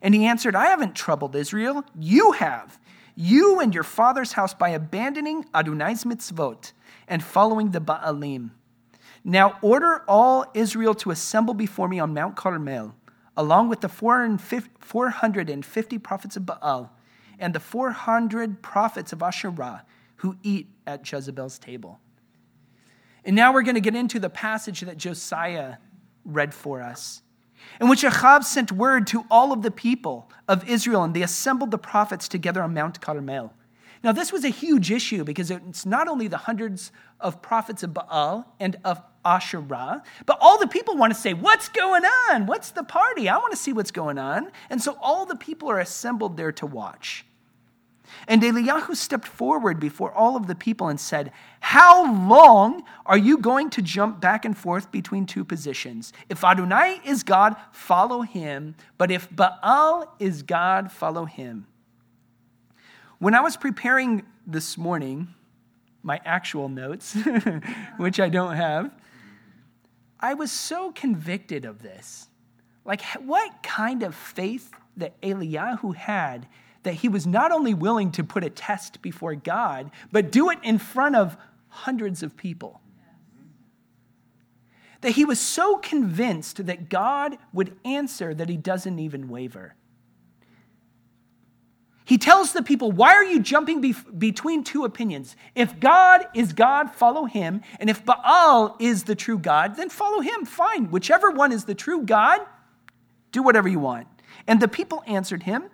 And 0.00 0.14
he 0.14 0.24
answered, 0.24 0.56
I 0.56 0.66
haven't 0.66 0.94
troubled 0.94 1.36
Israel. 1.36 1.84
You 1.98 2.32
have. 2.32 2.78
You 3.14 3.60
and 3.60 3.74
your 3.74 3.84
father's 3.84 4.32
house 4.32 4.54
by 4.54 4.70
abandoning 4.70 5.44
Adonai's 5.54 6.04
mitzvot 6.04 6.72
and 7.06 7.22
following 7.22 7.72
the 7.72 7.80
Baalim. 7.80 8.52
Now 9.22 9.58
order 9.60 10.02
all 10.08 10.46
Israel 10.54 10.94
to 10.94 11.10
assemble 11.10 11.52
before 11.52 11.88
me 11.88 11.98
on 11.98 12.14
Mount 12.14 12.36
Carmel 12.36 12.94
along 13.36 13.68
with 13.68 13.80
the 13.80 13.88
450 13.88 15.98
prophets 15.98 16.36
of 16.36 16.46
Baal 16.46 16.92
and 17.38 17.54
the 17.54 17.60
400 17.60 18.62
prophets 18.62 19.12
of 19.12 19.22
Asherah 19.22 19.84
who 20.16 20.36
eat 20.42 20.68
at 20.86 21.10
Jezebel's 21.10 21.58
table. 21.58 22.00
And 23.24 23.36
now 23.36 23.52
we're 23.52 23.62
going 23.62 23.74
to 23.74 23.80
get 23.80 23.94
into 23.94 24.18
the 24.18 24.30
passage 24.30 24.80
that 24.80 24.96
Josiah 24.96 25.76
read 26.24 26.54
for 26.54 26.82
us, 26.82 27.22
in 27.80 27.88
which 27.88 28.04
Ahab 28.04 28.44
sent 28.44 28.72
word 28.72 29.06
to 29.08 29.24
all 29.30 29.52
of 29.52 29.62
the 29.62 29.70
people 29.70 30.30
of 30.48 30.68
Israel, 30.68 31.02
and 31.02 31.14
they 31.14 31.22
assembled 31.22 31.70
the 31.70 31.78
prophets 31.78 32.28
together 32.28 32.62
on 32.62 32.74
Mount 32.74 33.00
Carmel. 33.00 33.52
Now, 34.02 34.12
this 34.12 34.32
was 34.32 34.44
a 34.44 34.48
huge 34.48 34.90
issue 34.90 35.24
because 35.24 35.50
it's 35.50 35.84
not 35.84 36.08
only 36.08 36.26
the 36.26 36.38
hundreds 36.38 36.90
of 37.20 37.42
prophets 37.42 37.82
of 37.82 37.92
Baal 37.92 38.54
and 38.58 38.78
of 38.82 39.02
Asherah, 39.24 40.02
but 40.24 40.38
all 40.40 40.58
the 40.58 40.66
people 40.66 40.96
want 40.96 41.12
to 41.12 41.18
say, 41.18 41.34
What's 41.34 41.68
going 41.68 42.04
on? 42.30 42.46
What's 42.46 42.70
the 42.70 42.82
party? 42.82 43.28
I 43.28 43.36
want 43.36 43.50
to 43.50 43.58
see 43.58 43.74
what's 43.74 43.90
going 43.90 44.16
on. 44.16 44.50
And 44.70 44.80
so 44.80 44.96
all 45.02 45.26
the 45.26 45.36
people 45.36 45.70
are 45.70 45.78
assembled 45.78 46.38
there 46.38 46.52
to 46.52 46.66
watch. 46.66 47.26
And 48.26 48.42
Eliyahu 48.42 48.94
stepped 48.96 49.26
forward 49.26 49.80
before 49.80 50.12
all 50.12 50.36
of 50.36 50.46
the 50.46 50.54
people 50.54 50.88
and 50.88 51.00
said, 51.00 51.32
How 51.60 52.12
long 52.12 52.84
are 53.06 53.18
you 53.18 53.38
going 53.38 53.70
to 53.70 53.82
jump 53.82 54.20
back 54.20 54.44
and 54.44 54.56
forth 54.56 54.90
between 54.90 55.26
two 55.26 55.44
positions? 55.44 56.12
If 56.28 56.44
Adonai 56.44 57.00
is 57.04 57.22
God, 57.22 57.56
follow 57.72 58.22
him. 58.22 58.74
But 58.98 59.10
if 59.10 59.28
Baal 59.34 60.14
is 60.18 60.42
God, 60.42 60.92
follow 60.92 61.24
him. 61.24 61.66
When 63.18 63.34
I 63.34 63.40
was 63.40 63.56
preparing 63.56 64.24
this 64.46 64.78
morning, 64.78 65.34
my 66.02 66.20
actual 66.24 66.68
notes, 66.68 67.16
which 67.98 68.18
I 68.18 68.28
don't 68.28 68.56
have, 68.56 68.90
I 70.18 70.34
was 70.34 70.50
so 70.50 70.92
convicted 70.92 71.64
of 71.64 71.82
this. 71.82 72.28
Like, 72.84 73.02
what 73.24 73.62
kind 73.62 74.02
of 74.02 74.14
faith 74.14 74.72
that 74.96 75.20
Eliyahu 75.20 75.94
had 75.94 76.46
that 76.82 76.94
he 76.94 77.08
was 77.08 77.26
not 77.26 77.52
only 77.52 77.74
willing 77.74 78.10
to 78.12 78.24
put 78.24 78.44
a 78.44 78.50
test 78.50 79.02
before 79.02 79.34
God, 79.34 79.90
but 80.10 80.32
do 80.32 80.50
it 80.50 80.58
in 80.62 80.78
front 80.78 81.16
of 81.16 81.36
hundreds 81.68 82.22
of 82.22 82.36
people? 82.36 82.80
That 85.02 85.12
he 85.12 85.24
was 85.24 85.40
so 85.40 85.78
convinced 85.78 86.66
that 86.66 86.88
God 86.88 87.38
would 87.52 87.76
answer 87.84 88.34
that 88.34 88.48
he 88.48 88.56
doesn't 88.56 88.98
even 88.98 89.28
waver. 89.28 89.74
He 92.10 92.18
tells 92.18 92.52
the 92.52 92.62
people, 92.62 92.90
Why 92.90 93.14
are 93.14 93.24
you 93.24 93.38
jumping 93.38 93.80
be- 93.80 93.94
between 94.18 94.64
two 94.64 94.84
opinions? 94.84 95.36
If 95.54 95.78
God 95.78 96.26
is 96.34 96.52
God, 96.52 96.92
follow 96.92 97.24
him. 97.24 97.60
And 97.78 97.88
if 97.88 98.04
Baal 98.04 98.74
is 98.80 99.04
the 99.04 99.14
true 99.14 99.38
God, 99.38 99.76
then 99.76 99.90
follow 99.90 100.20
him. 100.20 100.44
Fine. 100.44 100.90
Whichever 100.90 101.30
one 101.30 101.52
is 101.52 101.66
the 101.66 101.74
true 101.74 102.02
God, 102.02 102.40
do 103.30 103.44
whatever 103.44 103.68
you 103.68 103.78
want. 103.78 104.08
And 104.48 104.60
the 104.60 104.66
people 104.66 105.04
answered 105.06 105.44
him, 105.44 105.70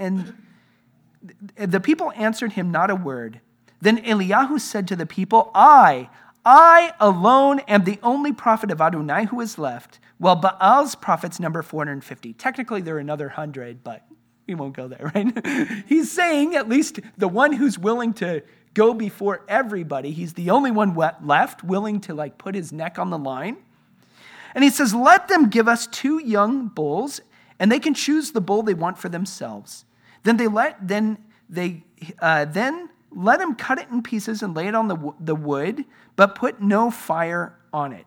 and 0.00 0.34
the 1.56 1.80
people 1.80 2.12
answered 2.16 2.52
him 2.52 2.70
not 2.70 2.90
a 2.90 2.96
word. 2.96 3.40
Then 3.80 3.98
Eliyahu 4.02 4.60
said 4.60 4.88
to 4.88 4.96
the 4.96 5.06
people, 5.06 5.50
I, 5.54 6.08
I 6.44 6.92
alone 6.98 7.60
am 7.60 7.84
the 7.84 7.98
only 8.02 8.32
prophet 8.32 8.70
of 8.70 8.80
Adonai 8.80 9.26
who 9.26 9.40
is 9.40 9.58
left, 9.58 9.98
while 10.18 10.36
Baal's 10.36 10.94
prophets 10.94 11.40
number 11.40 11.62
450. 11.62 12.34
Technically, 12.34 12.80
there 12.80 12.96
are 12.96 13.00
another 13.00 13.28
hundred, 13.30 13.84
but 13.84 14.06
we 14.46 14.54
won't 14.54 14.74
go 14.74 14.88
there, 14.88 15.12
right? 15.14 15.86
he's 15.86 16.10
saying, 16.10 16.56
at 16.56 16.68
least 16.68 17.00
the 17.16 17.28
one 17.28 17.52
who's 17.52 17.78
willing 17.78 18.12
to 18.14 18.42
go 18.74 18.94
before 18.94 19.44
everybody, 19.48 20.12
he's 20.12 20.34
the 20.34 20.50
only 20.50 20.70
one 20.70 20.94
left 20.94 21.64
willing 21.64 22.00
to 22.00 22.14
like 22.14 22.38
put 22.38 22.54
his 22.54 22.72
neck 22.72 22.98
on 22.98 23.10
the 23.10 23.18
line. 23.18 23.56
And 24.54 24.64
he 24.64 24.70
says, 24.70 24.94
Let 24.94 25.28
them 25.28 25.48
give 25.48 25.68
us 25.68 25.86
two 25.86 26.18
young 26.18 26.68
bulls, 26.68 27.20
and 27.58 27.70
they 27.70 27.78
can 27.78 27.94
choose 27.94 28.32
the 28.32 28.40
bull 28.40 28.62
they 28.62 28.74
want 28.74 28.98
for 28.98 29.08
themselves. 29.08 29.84
Then 30.22 30.36
they 30.36 30.48
let 30.48 30.86
then 30.86 31.18
they 31.48 31.84
uh, 32.20 32.44
then 32.44 32.90
let 33.10 33.38
them 33.38 33.54
cut 33.54 33.78
it 33.78 33.88
in 33.90 34.02
pieces 34.02 34.42
and 34.42 34.54
lay 34.54 34.68
it 34.68 34.74
on 34.74 34.88
the, 34.88 35.14
the 35.18 35.34
wood, 35.34 35.84
but 36.16 36.34
put 36.34 36.60
no 36.60 36.90
fire 36.90 37.54
on 37.72 37.92
it. 37.92 38.06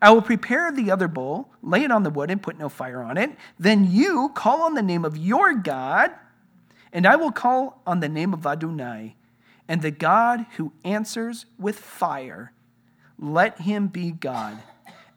I 0.00 0.10
will 0.10 0.22
prepare 0.22 0.70
the 0.70 0.90
other 0.90 1.08
bowl, 1.08 1.50
lay 1.62 1.84
it 1.84 1.90
on 1.90 2.02
the 2.02 2.10
wood, 2.10 2.30
and 2.30 2.42
put 2.42 2.58
no 2.58 2.68
fire 2.68 3.02
on 3.02 3.16
it. 3.16 3.30
Then 3.58 3.90
you 3.90 4.30
call 4.34 4.62
on 4.62 4.74
the 4.74 4.82
name 4.82 5.04
of 5.04 5.16
your 5.16 5.54
God, 5.54 6.12
and 6.92 7.06
I 7.06 7.16
will 7.16 7.32
call 7.32 7.82
on 7.86 8.00
the 8.00 8.08
name 8.08 8.32
of 8.32 8.46
Adonai. 8.46 9.16
And 9.66 9.82
the 9.82 9.90
God 9.90 10.46
who 10.56 10.72
answers 10.84 11.46
with 11.58 11.78
fire, 11.78 12.52
let 13.18 13.60
him 13.60 13.88
be 13.88 14.12
God. 14.12 14.58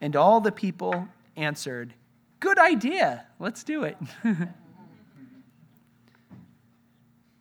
And 0.02 0.16
all 0.16 0.42
the 0.42 0.52
people 0.52 1.08
answered, 1.38 1.94
Good 2.40 2.58
idea. 2.58 3.28
Let's 3.40 3.64
do 3.64 3.84
it. 3.84 3.98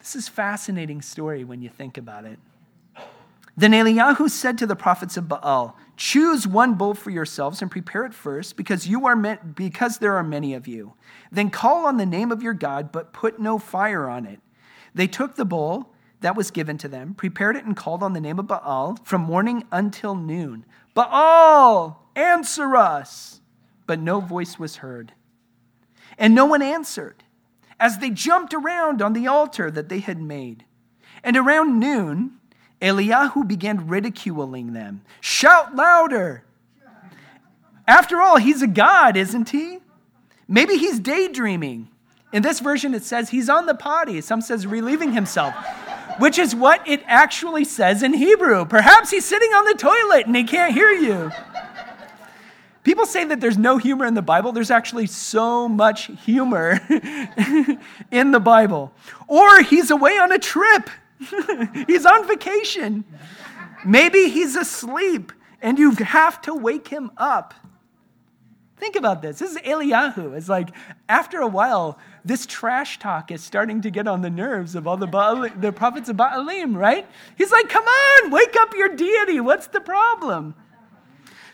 this 0.00 0.16
is 0.16 0.28
fascinating 0.28 1.02
story 1.02 1.44
when 1.44 1.62
you 1.62 1.68
think 1.68 1.96
about 1.96 2.24
it. 2.24 2.38
Then 3.56 3.72
Eliyahu 3.72 4.30
said 4.30 4.56
to 4.58 4.66
the 4.66 4.74
prophets 4.74 5.18
of 5.18 5.28
Baal, 5.28 5.76
Choose 5.96 6.46
one 6.46 6.74
bull 6.74 6.94
for 6.94 7.10
yourselves 7.10 7.60
and 7.60 7.70
prepare 7.70 8.06
it 8.06 8.14
first, 8.14 8.56
because 8.56 8.86
you 8.86 9.06
are 9.06 9.14
meant, 9.14 9.54
because 9.54 9.98
there 9.98 10.16
are 10.16 10.24
many 10.24 10.54
of 10.54 10.66
you. 10.66 10.94
Then 11.30 11.50
call 11.50 11.86
on 11.86 11.98
the 11.98 12.06
name 12.06 12.32
of 12.32 12.42
your 12.42 12.54
God, 12.54 12.90
but 12.90 13.12
put 13.12 13.38
no 13.38 13.58
fire 13.58 14.08
on 14.08 14.24
it. 14.24 14.40
They 14.94 15.06
took 15.06 15.36
the 15.36 15.44
bull 15.44 15.92
that 16.20 16.36
was 16.36 16.50
given 16.50 16.78
to 16.78 16.88
them, 16.88 17.12
prepared 17.12 17.56
it, 17.56 17.66
and 17.66 17.76
called 17.76 18.02
on 18.02 18.14
the 18.14 18.20
name 18.20 18.38
of 18.38 18.46
Baal 18.46 18.96
from 19.04 19.20
morning 19.20 19.64
until 19.70 20.14
noon. 20.14 20.64
Baal, 20.94 22.08
answer 22.16 22.76
us! 22.76 23.42
But 23.86 24.00
no 24.00 24.20
voice 24.20 24.58
was 24.58 24.76
heard. 24.76 25.12
And 26.16 26.34
no 26.34 26.46
one 26.46 26.62
answered, 26.62 27.24
as 27.80 27.98
they 27.98 28.10
jumped 28.10 28.52
around 28.54 29.00
on 29.00 29.14
the 29.14 29.26
altar 29.26 29.70
that 29.70 29.88
they 29.88 30.00
had 30.00 30.20
made. 30.20 30.64
And 31.24 31.36
around 31.36 31.80
noon, 31.80 32.38
Eliyahu 32.80 33.48
began 33.48 33.88
ridiculing 33.88 34.74
them. 34.74 35.02
Shout 35.20 35.74
louder. 35.74 36.44
After 37.88 38.20
all, 38.20 38.36
he's 38.36 38.62
a 38.62 38.66
god, 38.66 39.16
isn't 39.16 39.48
he? 39.50 39.78
Maybe 40.46 40.76
he's 40.76 41.00
daydreaming. 41.00 41.88
In 42.32 42.42
this 42.42 42.60
version, 42.60 42.94
it 42.94 43.02
says 43.02 43.30
he's 43.30 43.48
on 43.48 43.66
the 43.66 43.74
potty. 43.74 44.20
Some 44.20 44.40
says 44.40 44.66
relieving 44.66 45.12
himself, 45.12 45.54
which 46.18 46.38
is 46.38 46.54
what 46.54 46.86
it 46.86 47.02
actually 47.06 47.64
says 47.64 48.02
in 48.02 48.14
Hebrew. 48.14 48.64
Perhaps 48.64 49.10
he's 49.10 49.24
sitting 49.24 49.50
on 49.50 49.64
the 49.64 49.74
toilet 49.74 50.26
and 50.26 50.36
he 50.36 50.44
can't 50.44 50.72
hear 50.72 50.90
you. 50.90 51.32
People 52.82 53.04
say 53.04 53.24
that 53.26 53.40
there's 53.40 53.58
no 53.58 53.76
humor 53.76 54.06
in 54.06 54.14
the 54.14 54.22
Bible. 54.22 54.52
There's 54.52 54.70
actually 54.70 55.06
so 55.06 55.68
much 55.68 56.06
humor 56.24 56.80
in 58.10 58.30
the 58.30 58.40
Bible. 58.40 58.92
Or 59.28 59.62
he's 59.62 59.90
away 59.90 60.18
on 60.18 60.32
a 60.32 60.38
trip 60.38 60.88
he's 61.86 62.06
on 62.06 62.26
vacation. 62.26 63.04
Maybe 63.84 64.28
he's 64.28 64.56
asleep 64.56 65.32
and 65.62 65.78
you 65.78 65.92
have 65.92 66.40
to 66.42 66.54
wake 66.54 66.88
him 66.88 67.10
up. 67.16 67.54
Think 68.78 68.96
about 68.96 69.20
this. 69.20 69.40
This 69.40 69.52
is 69.52 69.58
Eliyahu. 69.58 70.34
It's 70.36 70.48
like 70.48 70.70
after 71.08 71.40
a 71.40 71.46
while, 71.46 71.98
this 72.24 72.46
trash 72.46 72.98
talk 72.98 73.30
is 73.30 73.42
starting 73.42 73.82
to 73.82 73.90
get 73.90 74.08
on 74.08 74.22
the 74.22 74.30
nerves 74.30 74.74
of 74.74 74.86
all 74.86 74.96
the, 74.96 75.06
Baal, 75.06 75.48
the 75.50 75.70
prophets 75.70 76.08
of 76.08 76.16
Baalim, 76.16 76.74
right? 76.74 77.06
He's 77.36 77.52
like, 77.52 77.68
come 77.68 77.84
on, 77.84 78.30
wake 78.30 78.56
up 78.58 78.74
your 78.74 78.88
deity. 78.88 79.38
What's 79.40 79.66
the 79.66 79.80
problem? 79.80 80.54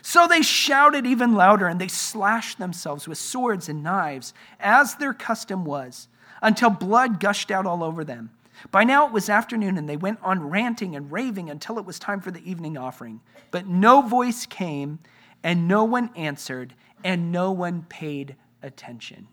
So 0.07 0.25
they 0.25 0.41
shouted 0.41 1.05
even 1.05 1.35
louder 1.35 1.67
and 1.67 1.81
they 1.81 1.89
slashed 1.89 2.59
themselves 2.59 3.09
with 3.09 3.17
swords 3.17 3.67
and 3.67 3.83
knives, 3.83 4.33
as 4.57 4.95
their 4.95 5.13
custom 5.13 5.65
was. 5.65 6.07
until 6.41 6.69
blood 6.69 7.19
gushed 7.19 7.51
out 7.51 7.65
all 7.65 7.83
over 7.83 8.05
them. 8.05 8.29
By 8.71 8.85
now 8.85 9.05
it 9.05 9.11
was 9.11 9.27
afternoon, 9.27 9.77
and 9.77 9.89
they 9.89 9.97
went 9.97 10.19
on 10.21 10.49
ranting 10.49 10.95
and 10.95 11.11
raving 11.11 11.49
until 11.49 11.77
it 11.77 11.85
was 11.85 11.99
time 11.99 12.21
for 12.21 12.31
the 12.31 12.49
evening 12.49 12.77
offering. 12.77 13.19
But 13.51 13.67
no 13.67 14.01
voice 14.01 14.45
came, 14.45 14.99
and 15.43 15.67
no 15.67 15.83
one 15.83 16.11
answered, 16.15 16.73
and 17.03 17.29
no 17.29 17.51
one 17.51 17.85
paid 17.89 18.37
attention. 18.63 19.27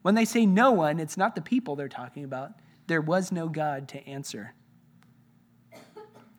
When 0.00 0.14
they 0.14 0.24
say 0.24 0.46
no 0.46 0.70
one, 0.70 1.00
it's 1.00 1.18
not 1.18 1.34
the 1.34 1.42
people 1.42 1.76
they're 1.76 1.88
talking 1.88 2.24
about. 2.24 2.52
There 2.86 3.02
was 3.02 3.30
no 3.30 3.48
God 3.48 3.88
to 3.88 4.08
answer. 4.08 4.54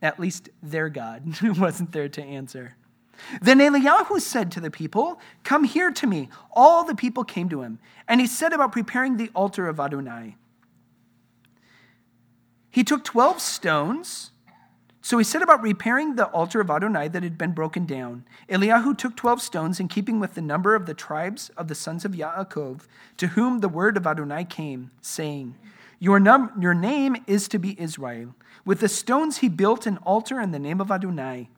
At 0.02 0.18
least 0.18 0.48
their 0.60 0.88
God 0.88 1.40
wasn't 1.58 1.92
there 1.92 2.08
to 2.08 2.22
answer. 2.22 2.74
Then 3.40 3.58
Eliyahu 3.58 4.20
said 4.20 4.50
to 4.52 4.60
the 4.60 4.70
people, 4.70 5.20
Come 5.44 5.64
here 5.64 5.90
to 5.90 6.06
me. 6.06 6.28
All 6.52 6.84
the 6.84 6.94
people 6.94 7.24
came 7.24 7.48
to 7.48 7.62
him, 7.62 7.78
and 8.08 8.20
he 8.20 8.26
said 8.26 8.52
about 8.52 8.72
preparing 8.72 9.16
the 9.16 9.30
altar 9.34 9.68
of 9.68 9.80
Adonai. 9.80 10.36
He 12.70 12.84
took 12.84 13.04
12 13.04 13.40
stones. 13.40 14.30
So 15.02 15.16
he 15.16 15.24
set 15.24 15.42
about 15.42 15.62
repairing 15.62 16.16
the 16.16 16.26
altar 16.26 16.60
of 16.60 16.70
Adonai 16.70 17.08
that 17.08 17.22
had 17.22 17.38
been 17.38 17.52
broken 17.52 17.86
down. 17.86 18.24
Eliyahu 18.48 18.96
took 18.96 19.16
12 19.16 19.40
stones, 19.40 19.80
in 19.80 19.88
keeping 19.88 20.20
with 20.20 20.34
the 20.34 20.42
number 20.42 20.74
of 20.74 20.84
the 20.84 20.94
tribes 20.94 21.50
of 21.56 21.68
the 21.68 21.74
sons 21.74 22.04
of 22.04 22.12
Yaakov, 22.12 22.82
to 23.16 23.28
whom 23.28 23.60
the 23.60 23.68
word 23.68 23.96
of 23.96 24.06
Adonai 24.06 24.44
came, 24.44 24.90
saying, 25.00 25.56
Your, 25.98 26.20
num- 26.20 26.52
your 26.60 26.74
name 26.74 27.16
is 27.26 27.48
to 27.48 27.58
be 27.58 27.80
Israel. 27.80 28.34
With 28.64 28.80
the 28.80 28.88
stones 28.88 29.38
he 29.38 29.48
built 29.48 29.86
an 29.86 29.96
altar 29.98 30.38
in 30.38 30.50
the 30.50 30.58
name 30.58 30.82
of 30.82 30.90
Adonai. 30.90 31.48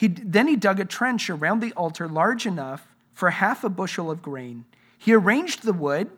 He, 0.00 0.08
then 0.08 0.48
he 0.48 0.56
dug 0.56 0.80
a 0.80 0.86
trench 0.86 1.28
around 1.28 1.60
the 1.60 1.74
altar 1.74 2.08
large 2.08 2.46
enough 2.46 2.88
for 3.12 3.28
half 3.28 3.64
a 3.64 3.68
bushel 3.68 4.10
of 4.10 4.22
grain. 4.22 4.64
He 4.96 5.12
arranged 5.12 5.62
the 5.62 5.74
wood, 5.74 6.10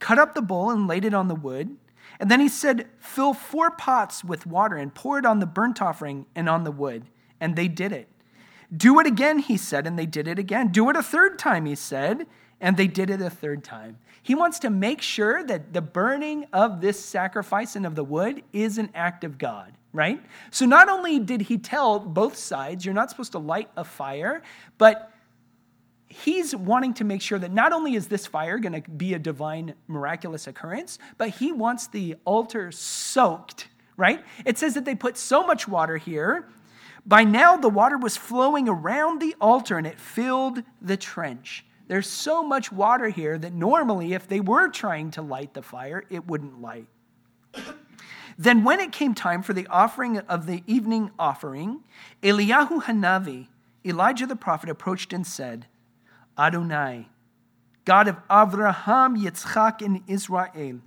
cut 0.00 0.18
up 0.18 0.34
the 0.34 0.42
bowl, 0.42 0.70
and 0.70 0.86
laid 0.86 1.02
it 1.02 1.14
on 1.14 1.28
the 1.28 1.34
wood. 1.34 1.78
And 2.20 2.30
then 2.30 2.40
he 2.40 2.48
said, 2.50 2.88
Fill 2.98 3.32
four 3.32 3.70
pots 3.70 4.22
with 4.22 4.46
water 4.46 4.76
and 4.76 4.94
pour 4.94 5.18
it 5.18 5.24
on 5.24 5.38
the 5.38 5.46
burnt 5.46 5.80
offering 5.80 6.26
and 6.34 6.46
on 6.46 6.64
the 6.64 6.70
wood. 6.70 7.04
And 7.40 7.56
they 7.56 7.68
did 7.68 7.90
it. 7.90 8.06
Do 8.76 9.00
it 9.00 9.06
again, 9.06 9.38
he 9.38 9.56
said, 9.56 9.86
and 9.86 9.98
they 9.98 10.04
did 10.04 10.28
it 10.28 10.38
again. 10.38 10.68
Do 10.68 10.90
it 10.90 10.96
a 10.96 11.02
third 11.02 11.38
time, 11.38 11.64
he 11.64 11.74
said, 11.74 12.26
and 12.60 12.76
they 12.76 12.86
did 12.86 13.08
it 13.08 13.22
a 13.22 13.30
third 13.30 13.64
time. 13.64 13.96
He 14.22 14.34
wants 14.34 14.58
to 14.58 14.68
make 14.68 15.00
sure 15.00 15.42
that 15.42 15.72
the 15.72 15.80
burning 15.80 16.44
of 16.52 16.82
this 16.82 17.02
sacrifice 17.02 17.76
and 17.76 17.86
of 17.86 17.94
the 17.94 18.04
wood 18.04 18.42
is 18.52 18.76
an 18.76 18.90
act 18.94 19.24
of 19.24 19.38
God, 19.38 19.72
right? 19.96 20.22
So 20.50 20.66
not 20.66 20.88
only 20.88 21.18
did 21.18 21.40
he 21.40 21.56
tell 21.56 21.98
both 21.98 22.36
sides, 22.36 22.84
you're 22.84 22.94
not 22.94 23.10
supposed 23.10 23.32
to 23.32 23.38
light 23.38 23.70
a 23.76 23.82
fire, 23.84 24.42
but 24.76 25.10
he's 26.06 26.54
wanting 26.54 26.94
to 26.94 27.04
make 27.04 27.22
sure 27.22 27.38
that 27.38 27.52
not 27.52 27.72
only 27.72 27.94
is 27.94 28.06
this 28.08 28.26
fire 28.26 28.58
going 28.58 28.80
to 28.80 28.90
be 28.90 29.14
a 29.14 29.18
divine, 29.18 29.74
miraculous 29.88 30.46
occurrence, 30.46 30.98
but 31.16 31.30
he 31.30 31.50
wants 31.50 31.86
the 31.88 32.16
altar 32.24 32.70
soaked, 32.70 33.68
right? 33.96 34.22
It 34.44 34.58
says 34.58 34.74
that 34.74 34.84
they 34.84 34.94
put 34.94 35.16
so 35.16 35.46
much 35.46 35.66
water 35.66 35.96
here. 35.96 36.48
By 37.06 37.24
now, 37.24 37.56
the 37.56 37.68
water 37.68 37.96
was 37.96 38.16
flowing 38.16 38.68
around 38.68 39.20
the 39.20 39.34
altar 39.40 39.78
and 39.78 39.86
it 39.86 39.98
filled 39.98 40.62
the 40.82 40.96
trench. 40.96 41.64
There's 41.88 42.10
so 42.10 42.42
much 42.42 42.70
water 42.70 43.08
here 43.08 43.38
that 43.38 43.52
normally, 43.52 44.12
if 44.12 44.28
they 44.28 44.40
were 44.40 44.68
trying 44.68 45.12
to 45.12 45.22
light 45.22 45.54
the 45.54 45.62
fire, 45.62 46.04
it 46.10 46.26
wouldn't 46.26 46.60
light. 46.60 46.88
Then, 48.38 48.64
when 48.64 48.80
it 48.80 48.92
came 48.92 49.14
time 49.14 49.42
for 49.42 49.54
the 49.54 49.66
offering 49.68 50.18
of 50.18 50.46
the 50.46 50.62
evening 50.66 51.10
offering, 51.18 51.80
Eliyahu 52.22 52.82
Hanavi, 52.82 53.48
Elijah 53.84 54.26
the 54.26 54.36
prophet, 54.36 54.68
approached 54.68 55.12
and 55.12 55.26
said, 55.26 55.66
Adonai, 56.38 57.08
God 57.86 58.08
of 58.08 58.16
Avraham, 58.28 59.16
Yitzchak, 59.16 59.80
and 59.80 60.02
Israel. 60.06 60.80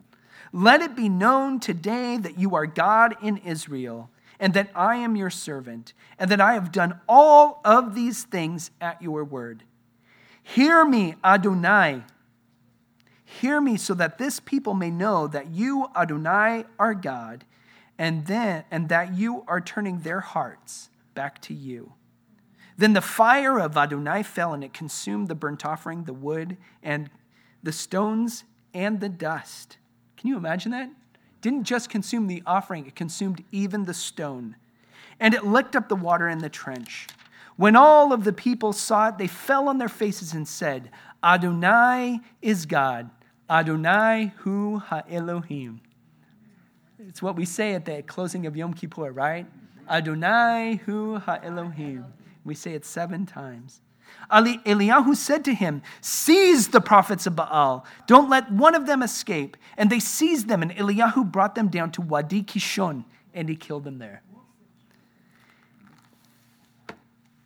Let 0.52 0.82
it 0.82 0.96
be 0.96 1.10
known 1.10 1.60
today 1.60 2.18
that 2.18 2.38
you 2.38 2.56
are 2.56 2.66
God 2.66 3.16
in 3.22 3.38
Israel, 3.38 4.10
and 4.40 4.54
that 4.54 4.70
I 4.76 4.98
am 4.98 5.16
your 5.16 5.30
servant, 5.30 5.94
and 6.20 6.30
that 6.30 6.42
I 6.42 6.54
have 6.54 6.72
done 6.72 7.00
all 7.08 7.62
of 7.66 7.96
these 7.96 8.24
things 8.24 8.70
at 8.80 9.02
your 9.02 9.24
word. 9.24 9.64
Hear 10.44 10.86
me, 10.86 11.16
Adonai. 11.24 12.04
Hear 13.40 13.62
me 13.62 13.78
so 13.78 13.94
that 13.94 14.18
this 14.18 14.40
people 14.40 14.74
may 14.74 14.90
know 14.90 15.28
that 15.28 15.52
you, 15.52 15.88
Adonai, 15.96 16.66
are 16.80 16.96
God, 16.96 17.46
and 17.98 18.26
then 18.26 18.64
and 18.72 18.90
that 18.90 19.14
you 19.14 19.44
are 19.48 19.62
turning 19.62 20.00
their 20.00 20.20
hearts 20.20 20.90
back 21.14 21.40
to 21.44 21.54
you. 21.54 21.94
Then 22.76 22.94
the 22.94 23.02
fire 23.02 23.60
of 23.60 23.78
Adonai 23.78 24.24
fell, 24.24 24.54
and 24.54 24.64
it 24.64 24.74
consumed 24.74 25.28
the 25.28 25.36
burnt 25.36 25.64
offering, 25.64 26.06
the 26.06 26.14
wood, 26.14 26.58
and 26.82 27.12
the 27.62 27.72
stones, 27.72 28.46
and 28.74 29.00
the 29.00 29.10
dust. 29.10 29.78
Can 30.18 30.30
you 30.30 30.36
imagine 30.36 30.72
that? 30.72 30.90
It 30.90 31.42
didn't 31.42 31.66
just 31.66 31.90
consume 31.90 32.26
the 32.28 32.42
offering, 32.48 32.88
it 32.88 32.96
consumed 32.96 33.44
even 33.52 33.86
the 33.86 33.94
stone. 33.94 34.56
And 35.20 35.34
it 35.36 35.46
licked 35.46 35.76
up 35.76 35.88
the 35.88 35.96
water 35.96 36.28
in 36.28 36.40
the 36.40 36.50
trench. 36.50 37.08
When 37.58 37.76
all 37.76 38.12
of 38.12 38.24
the 38.24 38.34
people 38.34 38.74
saw 38.74 39.10
it, 39.10 39.18
they 39.18 39.28
fell 39.28 39.70
on 39.70 39.78
their 39.78 39.88
faces 39.88 40.34
and 40.34 40.48
said, 40.48 40.90
Adonai 41.24 42.22
is 42.42 42.66
God. 42.66 43.12
Adonai 43.50 44.34
hu 44.38 44.78
ha 44.78 45.02
Elohim. 45.10 45.82
It's 47.00 47.22
what 47.22 47.36
we 47.36 47.46
say 47.46 47.74
at 47.74 47.86
the 47.86 48.04
closing 48.04 48.46
of 48.46 48.56
Yom 48.56 48.74
Kippur, 48.74 49.12
right? 49.12 49.48
Adonai 49.90 50.82
hu 50.86 51.18
ha 51.18 51.40
Elohim. 51.42 52.06
We 52.46 52.54
say 52.56 52.74
it 52.74 52.86
seven 52.86 53.26
times. 53.26 53.82
Ali, 54.30 54.60
Eliyahu 54.60 55.16
said 55.16 55.44
to 55.46 55.54
him, 55.54 55.82
Seize 56.02 56.70
the 56.70 56.82
prophets 56.82 57.26
of 57.28 57.36
Baal. 57.36 57.86
Don't 58.08 58.30
let 58.30 58.52
one 58.52 58.76
of 58.76 58.86
them 58.86 59.02
escape. 59.02 59.58
And 59.78 59.90
they 59.90 60.00
seized 60.00 60.48
them, 60.48 60.62
and 60.62 60.72
Eliyahu 60.72 61.32
brought 61.32 61.56
them 61.56 61.68
down 61.68 61.92
to 61.92 62.02
Wadi 62.02 62.44
Kishon, 62.44 63.06
and 63.34 63.50
he 63.50 63.56
killed 63.56 63.84
them 63.84 63.98
there. 63.98 64.22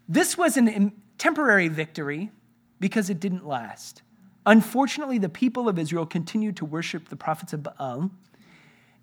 This 0.08 0.38
was 0.38 0.58
a 0.58 0.92
temporary 1.18 1.70
victory 1.70 2.32
because 2.80 3.10
it 3.10 3.20
didn't 3.20 3.48
last. 3.48 4.03
Unfortunately, 4.46 5.18
the 5.18 5.30
people 5.30 5.70
of 5.70 5.80
Israel 5.80 6.06
continued 6.06 6.58
to 6.58 6.66
worship 6.66 7.10
the 7.10 7.16
prophets 7.16 7.54
of 7.54 7.64
Baal 7.64 8.12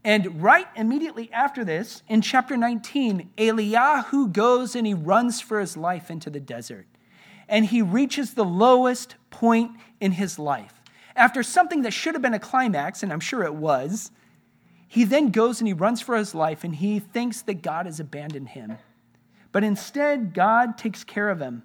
and 0.04 0.42
right 0.42 0.66
immediately 0.76 1.30
after 1.32 1.64
this, 1.64 2.02
in 2.08 2.22
chapter 2.22 2.56
19, 2.56 3.30
Eliyahu 3.36 4.32
goes 4.32 4.74
and 4.74 4.86
he 4.86 4.94
runs 4.94 5.40
for 5.40 5.60
his 5.60 5.76
life 5.76 6.10
into 6.10 6.30
the 6.30 6.40
desert. 6.40 6.86
And 7.48 7.66
he 7.66 7.82
reaches 7.82 8.34
the 8.34 8.44
lowest 8.44 9.16
point 9.28 9.72
in 10.00 10.12
his 10.12 10.38
life. 10.38 10.74
After 11.16 11.42
something 11.42 11.82
that 11.82 11.92
should 11.92 12.14
have 12.14 12.22
been 12.22 12.34
a 12.34 12.38
climax, 12.38 13.02
and 13.02 13.12
I'm 13.12 13.20
sure 13.20 13.42
it 13.42 13.54
was, 13.54 14.10
he 14.88 15.04
then 15.04 15.30
goes 15.30 15.60
and 15.60 15.68
he 15.68 15.74
runs 15.74 16.00
for 16.00 16.16
his 16.16 16.34
life 16.34 16.64
and 16.64 16.74
he 16.74 16.98
thinks 16.98 17.42
that 17.42 17.62
God 17.62 17.86
has 17.86 18.00
abandoned 18.00 18.50
him. 18.50 18.78
But 19.52 19.64
instead, 19.64 20.32
God 20.32 20.78
takes 20.78 21.04
care 21.04 21.28
of 21.28 21.40
him 21.40 21.64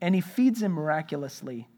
and 0.00 0.14
he 0.14 0.20
feeds 0.20 0.62
him 0.62 0.72
miraculously. 0.72 1.68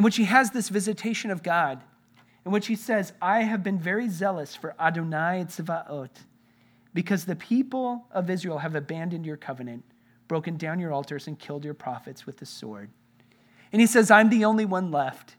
In 0.00 0.02
which 0.02 0.16
he 0.16 0.24
has 0.24 0.50
this 0.50 0.70
visitation 0.70 1.30
of 1.30 1.42
God 1.42 1.82
in 2.46 2.52
which 2.52 2.68
he 2.68 2.74
says, 2.74 3.12
I 3.20 3.42
have 3.42 3.62
been 3.62 3.78
very 3.78 4.08
zealous 4.08 4.54
for 4.54 4.74
Adonai 4.80 5.44
Tzvaot, 5.46 6.08
because 6.94 7.26
the 7.26 7.36
people 7.36 8.06
of 8.10 8.30
Israel 8.30 8.56
have 8.56 8.74
abandoned 8.74 9.26
your 9.26 9.36
covenant, 9.36 9.84
broken 10.26 10.56
down 10.56 10.80
your 10.80 10.90
altars, 10.90 11.26
and 11.26 11.38
killed 11.38 11.66
your 11.66 11.74
prophets 11.74 12.24
with 12.24 12.38
the 12.38 12.46
sword. 12.46 12.88
And 13.72 13.80
he 13.82 13.86
says, 13.86 14.10
I'm 14.10 14.30
the 14.30 14.46
only 14.46 14.64
one 14.64 14.90
left. 14.90 15.36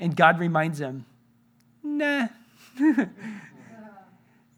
And 0.00 0.16
God 0.16 0.40
reminds 0.40 0.80
him, 0.80 1.06
Nah, 1.84 2.26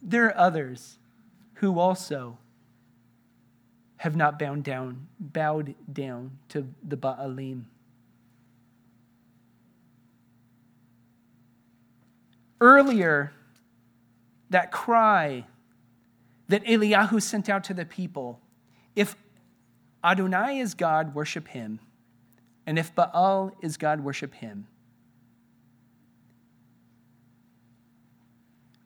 there 0.00 0.24
are 0.24 0.38
others 0.38 0.96
who 1.56 1.78
also 1.78 2.38
have 3.98 4.16
not 4.16 4.38
bowed 4.38 4.62
down, 4.62 5.06
bowed 5.20 5.74
down 5.92 6.38
to 6.48 6.66
the 6.82 6.96
Baalim. 6.96 7.64
Earlier, 12.60 13.32
that 14.50 14.70
cry 14.70 15.46
that 16.48 16.64
Eliyahu 16.64 17.20
sent 17.20 17.48
out 17.48 17.64
to 17.64 17.74
the 17.74 17.84
people 17.84 18.40
if 18.94 19.16
Adonai 20.04 20.58
is 20.58 20.74
God, 20.74 21.14
worship 21.14 21.48
him. 21.48 21.80
And 22.66 22.78
if 22.78 22.94
Baal 22.94 23.52
is 23.60 23.76
God, 23.76 24.00
worship 24.00 24.34
him. 24.34 24.66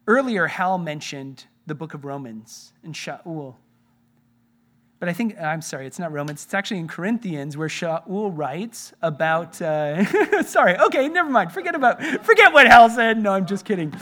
Earlier, 0.06 0.46
Hal 0.46 0.78
mentioned 0.78 1.44
the 1.66 1.74
book 1.74 1.92
of 1.92 2.04
Romans 2.04 2.72
and 2.82 2.94
Shaul. 2.94 3.56
But 5.00 5.08
I 5.08 5.12
think, 5.12 5.38
I'm 5.40 5.62
sorry, 5.62 5.86
it's 5.86 5.98
not 5.98 6.12
Romans. 6.12 6.44
It's 6.44 6.54
actually 6.54 6.80
in 6.80 6.88
Corinthians 6.88 7.56
where 7.56 7.68
Shaul 7.68 8.36
writes 8.36 8.92
about, 9.00 9.60
uh, 9.62 10.42
sorry, 10.42 10.76
okay, 10.76 11.08
never 11.08 11.30
mind. 11.30 11.52
Forget 11.52 11.76
about, 11.76 12.02
forget 12.24 12.52
what 12.52 12.66
Hal 12.66 12.90
said. 12.90 13.22
No, 13.22 13.32
I'm 13.32 13.46
just 13.46 13.64
kidding. 13.64 13.94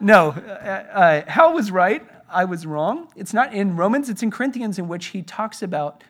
No, 0.00 0.30
uh, 0.30 0.32
uh, 0.32 1.30
Hal 1.30 1.52
was 1.52 1.70
right. 1.70 2.02
I 2.30 2.44
was 2.44 2.64
wrong. 2.64 3.08
It's 3.14 3.34
not 3.34 3.52
in 3.52 3.76
Romans, 3.76 4.08
it's 4.08 4.22
in 4.22 4.30
Corinthians 4.30 4.78
in 4.78 4.88
which 4.88 5.06
he 5.06 5.22
talks 5.22 5.62
about 5.62 6.02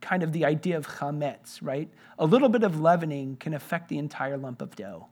kind 0.00 0.22
of 0.22 0.32
the 0.32 0.44
idea 0.44 0.76
of 0.76 0.86
chametz, 0.86 1.58
right? 1.62 1.88
A 2.18 2.26
little 2.26 2.48
bit 2.48 2.62
of 2.62 2.80
leavening 2.80 3.36
can 3.36 3.54
affect 3.54 3.88
the 3.88 3.98
entire 3.98 4.36
lump 4.36 4.60
of 4.60 4.76
dough. 4.76 5.08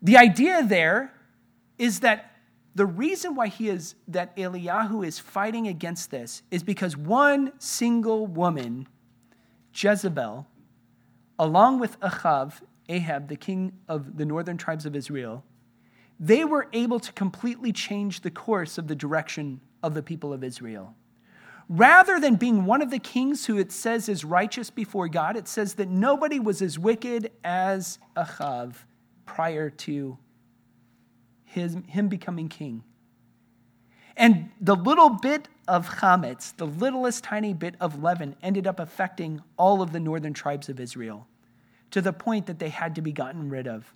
The 0.00 0.16
idea 0.16 0.64
there 0.64 1.12
is 1.78 2.00
that 2.00 2.31
the 2.74 2.86
reason 2.86 3.34
why 3.34 3.48
he 3.48 3.68
is 3.68 3.94
that 4.08 4.34
Eliyahu 4.36 5.06
is 5.06 5.18
fighting 5.18 5.68
against 5.68 6.10
this 6.10 6.42
is 6.50 6.62
because 6.62 6.96
one 6.96 7.52
single 7.58 8.26
woman, 8.26 8.88
Jezebel, 9.74 10.46
along 11.38 11.80
with 11.80 12.00
Achav, 12.00 12.62
Ahab, 12.88 13.28
the 13.28 13.36
king 13.36 13.72
of 13.88 14.16
the 14.16 14.24
northern 14.24 14.56
tribes 14.56 14.86
of 14.86 14.96
Israel, 14.96 15.44
they 16.18 16.44
were 16.44 16.68
able 16.72 17.00
to 17.00 17.12
completely 17.12 17.72
change 17.72 18.20
the 18.20 18.30
course 18.30 18.78
of 18.78 18.88
the 18.88 18.94
direction 18.94 19.60
of 19.82 19.94
the 19.94 20.02
people 20.02 20.32
of 20.32 20.42
Israel. 20.42 20.94
Rather 21.68 22.20
than 22.20 22.36
being 22.36 22.64
one 22.64 22.82
of 22.82 22.90
the 22.90 22.98
kings 22.98 23.46
who 23.46 23.58
it 23.58 23.72
says 23.72 24.08
is 24.08 24.24
righteous 24.24 24.70
before 24.70 25.08
God, 25.08 25.36
it 25.36 25.48
says 25.48 25.74
that 25.74 25.88
nobody 25.88 26.38
was 26.38 26.62
as 26.62 26.78
wicked 26.78 27.30
as 27.44 27.98
Achav 28.16 28.74
prior 29.26 29.70
to 29.70 30.18
his, 31.52 31.76
him 31.86 32.08
becoming 32.08 32.48
king. 32.48 32.82
And 34.16 34.50
the 34.60 34.74
little 34.74 35.10
bit 35.10 35.48
of 35.68 35.88
chametz, 35.98 36.56
the 36.56 36.66
littlest 36.66 37.24
tiny 37.24 37.52
bit 37.52 37.74
of 37.80 38.02
leaven, 38.02 38.36
ended 38.42 38.66
up 38.66 38.80
affecting 38.80 39.42
all 39.58 39.82
of 39.82 39.92
the 39.92 40.00
northern 40.00 40.32
tribes 40.32 40.68
of 40.68 40.80
Israel 40.80 41.26
to 41.90 42.00
the 42.00 42.12
point 42.12 42.46
that 42.46 42.58
they 42.58 42.70
had 42.70 42.94
to 42.94 43.02
be 43.02 43.12
gotten 43.12 43.50
rid 43.50 43.66
of. 43.66 43.92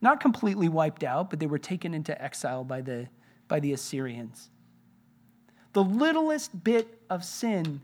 Not 0.00 0.20
completely 0.20 0.68
wiped 0.68 1.02
out, 1.02 1.30
but 1.30 1.40
they 1.40 1.46
were 1.46 1.58
taken 1.58 1.94
into 1.94 2.20
exile 2.22 2.62
by 2.62 2.82
the, 2.82 3.08
by 3.48 3.58
the 3.58 3.72
Assyrians. 3.72 4.50
The 5.72 5.82
littlest 5.82 6.62
bit 6.62 7.00
of 7.08 7.24
sin 7.24 7.80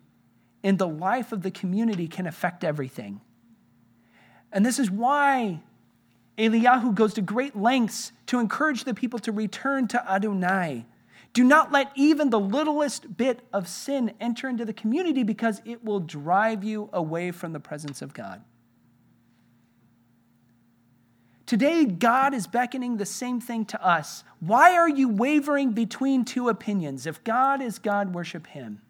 in 0.62 0.76
the 0.76 0.88
life 0.88 1.32
of 1.32 1.42
the 1.42 1.50
community 1.50 2.08
can 2.08 2.26
affect 2.26 2.62
everything. 2.62 3.20
And 4.52 4.64
this 4.64 4.78
is 4.78 4.90
why 4.90 5.60
Eliyahu 6.38 6.94
goes 6.94 7.14
to 7.14 7.22
great 7.22 7.56
lengths 7.56 8.12
to 8.26 8.40
encourage 8.40 8.84
the 8.84 8.94
people 8.94 9.18
to 9.20 9.32
return 9.32 9.86
to 9.88 10.10
Adonai. 10.10 10.86
Do 11.32 11.44
not 11.44 11.72
let 11.72 11.90
even 11.94 12.30
the 12.30 12.40
littlest 12.40 13.16
bit 13.16 13.40
of 13.52 13.68
sin 13.68 14.12
enter 14.20 14.48
into 14.48 14.64
the 14.64 14.72
community 14.72 15.22
because 15.22 15.60
it 15.64 15.84
will 15.84 16.00
drive 16.00 16.62
you 16.62 16.88
away 16.92 17.30
from 17.30 17.52
the 17.52 17.60
presence 17.60 18.02
of 18.02 18.14
God. 18.14 18.42
Today, 21.46 21.84
God 21.84 22.34
is 22.34 22.46
beckoning 22.46 22.96
the 22.96 23.06
same 23.06 23.40
thing 23.40 23.64
to 23.66 23.84
us. 23.84 24.24
Why 24.40 24.76
are 24.76 24.88
you 24.88 25.08
wavering 25.08 25.72
between 25.72 26.24
two 26.24 26.48
opinions? 26.48 27.06
If 27.06 27.22
God 27.22 27.60
is 27.60 27.78
God, 27.78 28.14
worship 28.14 28.46
Him. 28.46 28.80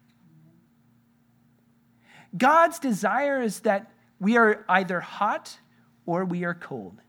God's 2.37 2.79
desire 2.79 3.41
is 3.41 3.61
that 3.61 3.91
we 4.19 4.37
are 4.37 4.65
either 4.69 4.99
hot 5.01 5.57
or 6.05 6.25
we 6.25 6.43
are 6.43 6.53
cold. 6.53 7.01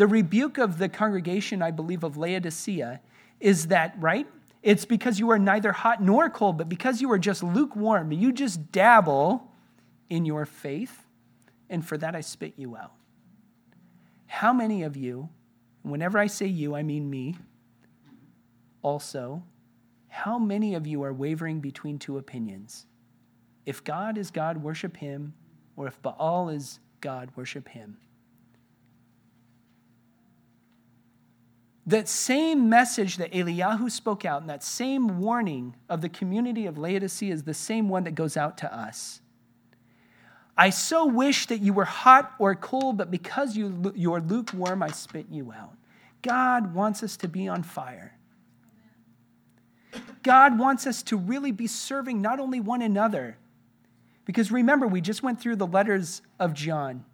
The 0.00 0.06
rebuke 0.06 0.56
of 0.56 0.78
the 0.78 0.88
congregation, 0.88 1.60
I 1.60 1.72
believe, 1.72 2.04
of 2.04 2.16
Laodicea 2.16 3.02
is 3.38 3.66
that, 3.66 3.94
right? 3.98 4.26
It's 4.62 4.86
because 4.86 5.18
you 5.18 5.30
are 5.30 5.38
neither 5.38 5.72
hot 5.72 6.02
nor 6.02 6.30
cold, 6.30 6.56
but 6.56 6.70
because 6.70 7.02
you 7.02 7.12
are 7.12 7.18
just 7.18 7.42
lukewarm. 7.42 8.10
You 8.10 8.32
just 8.32 8.72
dabble 8.72 9.46
in 10.08 10.24
your 10.24 10.46
faith, 10.46 11.04
and 11.68 11.86
for 11.86 11.98
that 11.98 12.16
I 12.16 12.22
spit 12.22 12.54
you 12.56 12.78
out. 12.78 12.94
How 14.26 14.54
many 14.54 14.84
of 14.84 14.96
you, 14.96 15.28
whenever 15.82 16.18
I 16.18 16.28
say 16.28 16.46
you, 16.46 16.74
I 16.74 16.82
mean 16.82 17.10
me, 17.10 17.36
also, 18.80 19.42
how 20.08 20.38
many 20.38 20.74
of 20.76 20.86
you 20.86 21.02
are 21.02 21.12
wavering 21.12 21.60
between 21.60 21.98
two 21.98 22.16
opinions? 22.16 22.86
If 23.66 23.84
God 23.84 24.16
is 24.16 24.30
God, 24.30 24.62
worship 24.62 24.96
him, 24.96 25.34
or 25.76 25.86
if 25.86 26.00
Baal 26.00 26.48
is 26.48 26.80
God, 27.02 27.28
worship 27.36 27.68
him. 27.68 27.98
That 31.86 32.08
same 32.08 32.68
message 32.68 33.16
that 33.16 33.32
Eliyahu 33.32 33.90
spoke 33.90 34.24
out, 34.24 34.42
and 34.42 34.50
that 34.50 34.62
same 34.62 35.18
warning 35.18 35.74
of 35.88 36.02
the 36.02 36.08
community 36.08 36.66
of 36.66 36.78
Laodicea 36.78 37.32
is 37.32 37.42
the 37.44 37.54
same 37.54 37.88
one 37.88 38.04
that 38.04 38.14
goes 38.14 38.36
out 38.36 38.58
to 38.58 38.74
us. 38.74 39.20
I 40.56 40.70
so 40.70 41.06
wish 41.06 41.46
that 41.46 41.62
you 41.62 41.72
were 41.72 41.86
hot 41.86 42.34
or 42.38 42.54
cold, 42.54 42.98
but 42.98 43.10
because 43.10 43.56
you, 43.56 43.92
you 43.94 44.12
are 44.12 44.20
lukewarm, 44.20 44.82
I 44.82 44.90
spit 44.90 45.26
you 45.30 45.52
out. 45.52 45.74
God 46.22 46.74
wants 46.74 47.02
us 47.02 47.16
to 47.18 47.28
be 47.28 47.48
on 47.48 47.62
fire. 47.62 48.18
God 50.22 50.58
wants 50.58 50.86
us 50.86 51.02
to 51.04 51.16
really 51.16 51.50
be 51.50 51.66
serving 51.66 52.20
not 52.20 52.38
only 52.38 52.60
one 52.60 52.82
another, 52.82 53.38
because 54.26 54.52
remember, 54.52 54.86
we 54.86 55.00
just 55.00 55.22
went 55.22 55.40
through 55.40 55.56
the 55.56 55.66
letters 55.66 56.20
of 56.38 56.52
John. 56.52 57.04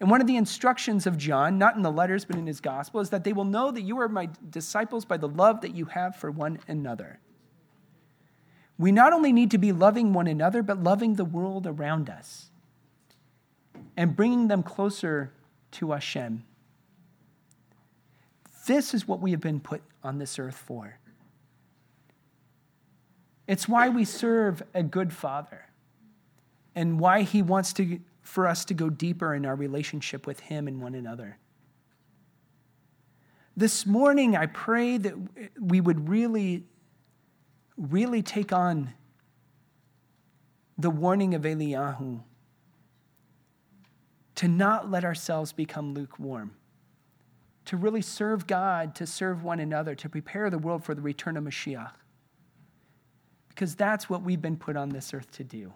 And 0.00 0.10
one 0.10 0.22
of 0.22 0.26
the 0.26 0.36
instructions 0.36 1.06
of 1.06 1.18
John, 1.18 1.58
not 1.58 1.76
in 1.76 1.82
the 1.82 1.92
letters, 1.92 2.24
but 2.24 2.36
in 2.36 2.46
his 2.46 2.60
gospel, 2.60 3.00
is 3.00 3.10
that 3.10 3.22
they 3.22 3.34
will 3.34 3.44
know 3.44 3.70
that 3.70 3.82
you 3.82 4.00
are 4.00 4.08
my 4.08 4.30
disciples 4.48 5.04
by 5.04 5.18
the 5.18 5.28
love 5.28 5.60
that 5.60 5.74
you 5.74 5.84
have 5.86 6.16
for 6.16 6.30
one 6.30 6.58
another. 6.66 7.20
We 8.78 8.92
not 8.92 9.12
only 9.12 9.30
need 9.30 9.50
to 9.50 9.58
be 9.58 9.72
loving 9.72 10.14
one 10.14 10.26
another, 10.26 10.62
but 10.62 10.82
loving 10.82 11.16
the 11.16 11.24
world 11.24 11.66
around 11.66 12.08
us 12.08 12.50
and 13.94 14.16
bringing 14.16 14.48
them 14.48 14.62
closer 14.62 15.34
to 15.72 15.92
Hashem. 15.92 16.44
This 18.66 18.94
is 18.94 19.06
what 19.06 19.20
we 19.20 19.32
have 19.32 19.40
been 19.40 19.60
put 19.60 19.82
on 20.02 20.16
this 20.16 20.38
earth 20.38 20.56
for. 20.56 20.98
It's 23.46 23.68
why 23.68 23.90
we 23.90 24.06
serve 24.06 24.62
a 24.72 24.82
good 24.82 25.12
father 25.12 25.66
and 26.74 26.98
why 26.98 27.22
he 27.22 27.42
wants 27.42 27.74
to, 27.74 28.00
for 28.30 28.46
us 28.46 28.64
to 28.64 28.74
go 28.74 28.88
deeper 28.88 29.34
in 29.34 29.44
our 29.44 29.56
relationship 29.56 30.24
with 30.24 30.38
him 30.38 30.68
and 30.68 30.80
one 30.80 30.94
another. 30.94 31.36
This 33.56 33.84
morning, 33.84 34.36
I 34.36 34.46
pray 34.46 34.98
that 34.98 35.14
we 35.60 35.80
would 35.80 36.08
really, 36.08 36.62
really 37.76 38.22
take 38.22 38.52
on 38.52 38.94
the 40.78 40.90
warning 40.90 41.34
of 41.34 41.42
Eliyahu 41.42 42.20
to 44.36 44.48
not 44.48 44.88
let 44.88 45.04
ourselves 45.04 45.52
become 45.52 45.92
lukewarm, 45.92 46.52
to 47.64 47.76
really 47.76 48.00
serve 48.00 48.46
God, 48.46 48.94
to 48.94 49.08
serve 49.08 49.42
one 49.42 49.58
another, 49.58 49.96
to 49.96 50.08
prepare 50.08 50.50
the 50.50 50.58
world 50.58 50.84
for 50.84 50.94
the 50.94 51.02
return 51.02 51.36
of 51.36 51.42
Mashiach. 51.42 51.90
Because 53.48 53.74
that's 53.74 54.08
what 54.08 54.22
we've 54.22 54.40
been 54.40 54.56
put 54.56 54.76
on 54.76 54.90
this 54.90 55.12
earth 55.12 55.32
to 55.32 55.42
do 55.42 55.72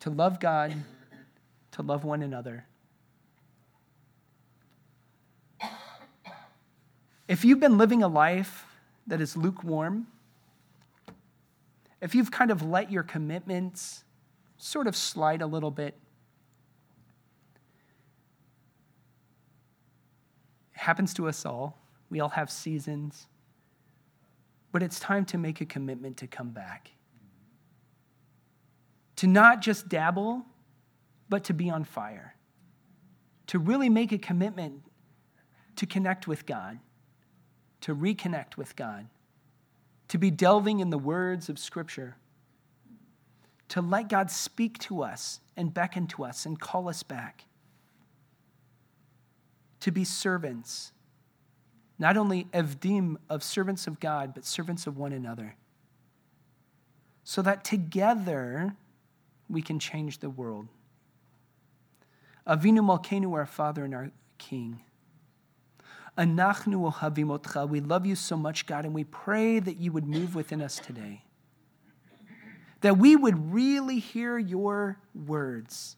to 0.00 0.10
love 0.10 0.40
God, 0.40 0.74
to 1.72 1.82
love 1.82 2.04
one 2.04 2.22
another. 2.22 2.66
If 7.26 7.44
you've 7.44 7.60
been 7.60 7.76
living 7.76 8.02
a 8.02 8.08
life 8.08 8.64
that 9.06 9.20
is 9.20 9.36
lukewarm, 9.36 10.06
if 12.00 12.14
you've 12.14 12.30
kind 12.30 12.50
of 12.50 12.62
let 12.62 12.90
your 12.90 13.02
commitments 13.02 14.04
sort 14.58 14.86
of 14.86 14.96
slide 14.96 15.40
a 15.40 15.46
little 15.46 15.70
bit. 15.70 15.96
It 20.74 20.80
happens 20.80 21.14
to 21.14 21.28
us 21.28 21.46
all. 21.46 21.78
We 22.10 22.20
all 22.20 22.28
have 22.30 22.50
seasons. 22.50 23.28
But 24.72 24.82
it's 24.82 25.00
time 25.00 25.24
to 25.26 25.38
make 25.38 25.60
a 25.60 25.64
commitment 25.64 26.16
to 26.18 26.26
come 26.26 26.50
back. 26.50 26.90
To 29.18 29.26
not 29.26 29.60
just 29.60 29.88
dabble, 29.88 30.44
but 31.28 31.44
to 31.44 31.54
be 31.54 31.70
on 31.70 31.84
fire. 31.84 32.34
To 33.48 33.58
really 33.58 33.88
make 33.88 34.12
a 34.12 34.18
commitment 34.18 34.82
to 35.76 35.86
connect 35.86 36.26
with 36.26 36.44
God, 36.44 36.80
to 37.82 37.94
reconnect 37.94 38.56
with 38.56 38.74
God, 38.74 39.06
to 40.08 40.18
be 40.18 40.30
delving 40.30 40.80
in 40.80 40.90
the 40.90 40.98
words 40.98 41.48
of 41.48 41.58
Scripture 41.58 42.16
to 43.68 43.82
let 43.82 44.08
God 44.08 44.30
speak 44.30 44.78
to 44.78 45.02
us 45.02 45.40
and 45.56 45.72
beckon 45.72 46.06
to 46.08 46.24
us 46.24 46.46
and 46.46 46.58
call 46.58 46.88
us 46.88 47.02
back. 47.02 47.44
To 49.80 49.92
be 49.92 50.04
servants, 50.04 50.92
not 51.98 52.16
only 52.16 52.44
evdim 52.52 53.16
of 53.28 53.42
servants 53.42 53.86
of 53.86 54.00
God, 54.00 54.34
but 54.34 54.44
servants 54.44 54.86
of 54.86 54.96
one 54.96 55.12
another. 55.12 55.56
So 57.24 57.42
that 57.42 57.62
together 57.62 58.74
we 59.48 59.62
can 59.62 59.78
change 59.78 60.18
the 60.18 60.30
world. 60.30 60.68
Avinu 62.46 62.80
Malkeinu, 62.80 63.32
our 63.34 63.46
Father 63.46 63.84
and 63.84 63.94
our 63.94 64.10
King. 64.38 64.80
Anachnu 66.16 66.92
ohavim 66.92 67.68
We 67.68 67.80
love 67.80 68.06
you 68.06 68.16
so 68.16 68.36
much, 68.36 68.66
God, 68.66 68.84
and 68.84 68.94
we 68.94 69.04
pray 69.04 69.58
that 69.60 69.76
you 69.76 69.92
would 69.92 70.06
move 70.06 70.34
within 70.34 70.60
us 70.60 70.78
today 70.78 71.22
that 72.80 72.96
we 72.96 73.16
would 73.16 73.52
really 73.52 73.98
hear 73.98 74.38
your 74.38 74.98
words. 75.26 75.96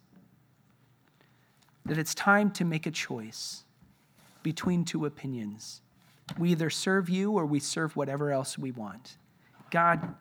That 1.85 1.99
it's 1.99 2.15
time 2.15 2.51
to 2.53 2.65
make 2.65 2.87
a 2.87 2.91
choice 2.91 3.65
between 4.43 4.85
two 4.85 5.07
opinions. 5.07 5.83
We 6.39 6.53
either 6.53 6.71
serve 6.71 7.09
you 7.09 7.33
or 7.33 7.45
we 7.45 7.61
serve 7.61 7.97
whatever 7.97 8.31
else 8.31 8.57
we 8.57 8.71
want. 8.71 9.17
God, 9.71 10.15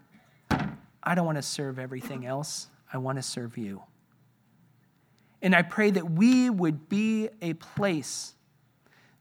I 1.03 1.15
don't 1.15 1.25
want 1.25 1.37
to 1.37 1.43
serve 1.43 1.79
everything 1.79 2.25
else. 2.25 2.67
I 2.91 2.97
want 2.97 3.17
to 3.17 3.21
serve 3.21 3.57
you. 3.57 3.83
And 5.41 5.55
I 5.55 5.61
pray 5.61 5.91
that 5.91 6.11
we 6.11 6.49
would 6.49 6.89
be 6.89 7.29
a 7.41 7.53
place, 7.53 8.35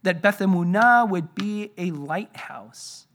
that 0.02 0.20
Beth 0.20 0.38
Emunah 0.38 1.08
would 1.08 1.34
be 1.34 1.70
a 1.76 1.90
lighthouse 1.92 3.06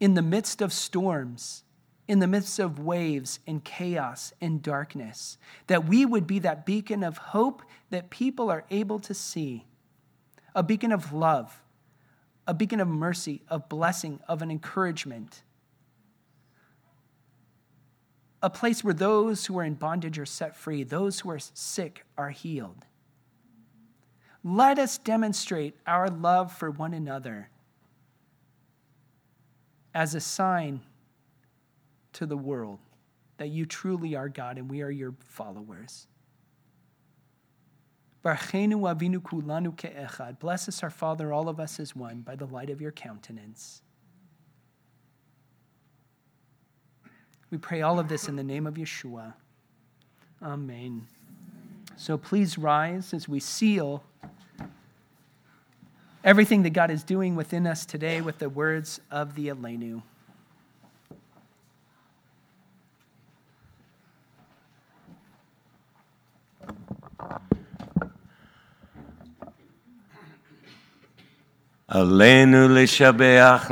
in 0.00 0.14
the 0.14 0.22
midst 0.22 0.62
of 0.62 0.72
storms, 0.72 1.64
in 2.06 2.18
the 2.18 2.26
midst 2.26 2.58
of 2.58 2.78
waves 2.78 3.40
and 3.46 3.64
chaos 3.64 4.32
and 4.40 4.62
darkness, 4.62 5.38
that 5.66 5.86
we 5.86 6.04
would 6.04 6.26
be 6.26 6.38
that 6.40 6.66
beacon 6.66 7.02
of 7.02 7.16
hope 7.18 7.62
that 7.90 8.10
people 8.10 8.50
are 8.50 8.64
able 8.70 8.98
to 9.00 9.14
see, 9.14 9.66
a 10.54 10.62
beacon 10.62 10.92
of 10.92 11.12
love, 11.12 11.62
a 12.46 12.54
beacon 12.54 12.80
of 12.80 12.88
mercy, 12.88 13.42
of 13.48 13.68
blessing, 13.68 14.20
of 14.28 14.42
an 14.42 14.50
encouragement 14.50 15.42
a 18.44 18.50
place 18.50 18.84
where 18.84 18.92
those 18.92 19.46
who 19.46 19.58
are 19.58 19.64
in 19.64 19.72
bondage 19.72 20.18
are 20.18 20.26
set 20.26 20.54
free, 20.54 20.84
those 20.84 21.20
who 21.20 21.30
are 21.30 21.38
sick 21.38 22.04
are 22.18 22.28
healed. 22.28 22.84
Let 24.44 24.78
us 24.78 24.98
demonstrate 24.98 25.74
our 25.86 26.10
love 26.10 26.52
for 26.52 26.70
one 26.70 26.92
another 26.92 27.48
as 29.94 30.14
a 30.14 30.20
sign 30.20 30.82
to 32.12 32.26
the 32.26 32.36
world 32.36 32.80
that 33.38 33.48
you 33.48 33.64
truly 33.64 34.14
are 34.14 34.28
God 34.28 34.58
and 34.58 34.70
we 34.70 34.82
are 34.82 34.90
your 34.90 35.14
followers. 35.20 36.06
Bless 40.38 40.68
us, 40.68 40.82
our 40.82 40.90
Father, 40.90 41.32
all 41.32 41.48
of 41.48 41.58
us 41.58 41.80
as 41.80 41.96
one, 41.96 42.20
by 42.20 42.36
the 42.36 42.46
light 42.46 42.68
of 42.68 42.82
your 42.82 42.92
countenance. 42.92 43.80
We 47.54 47.58
pray 47.58 47.82
all 47.82 48.00
of 48.00 48.08
this 48.08 48.26
in 48.26 48.34
the 48.34 48.42
name 48.42 48.66
of 48.66 48.74
Yeshua. 48.74 49.32
Amen. 50.42 51.06
So 51.96 52.18
please 52.18 52.58
rise 52.58 53.14
as 53.14 53.28
we 53.28 53.38
seal 53.38 54.02
everything 56.24 56.64
that 56.64 56.70
God 56.70 56.90
is 56.90 57.04
doing 57.04 57.36
within 57.36 57.64
us 57.64 57.86
today 57.86 58.20
with 58.20 58.40
the 58.40 58.48
words 58.48 59.00
of 59.08 59.36
the 59.36 59.50
Aleinu. 59.50 60.02
עלינו 71.88 72.68
לשבח 72.68 73.70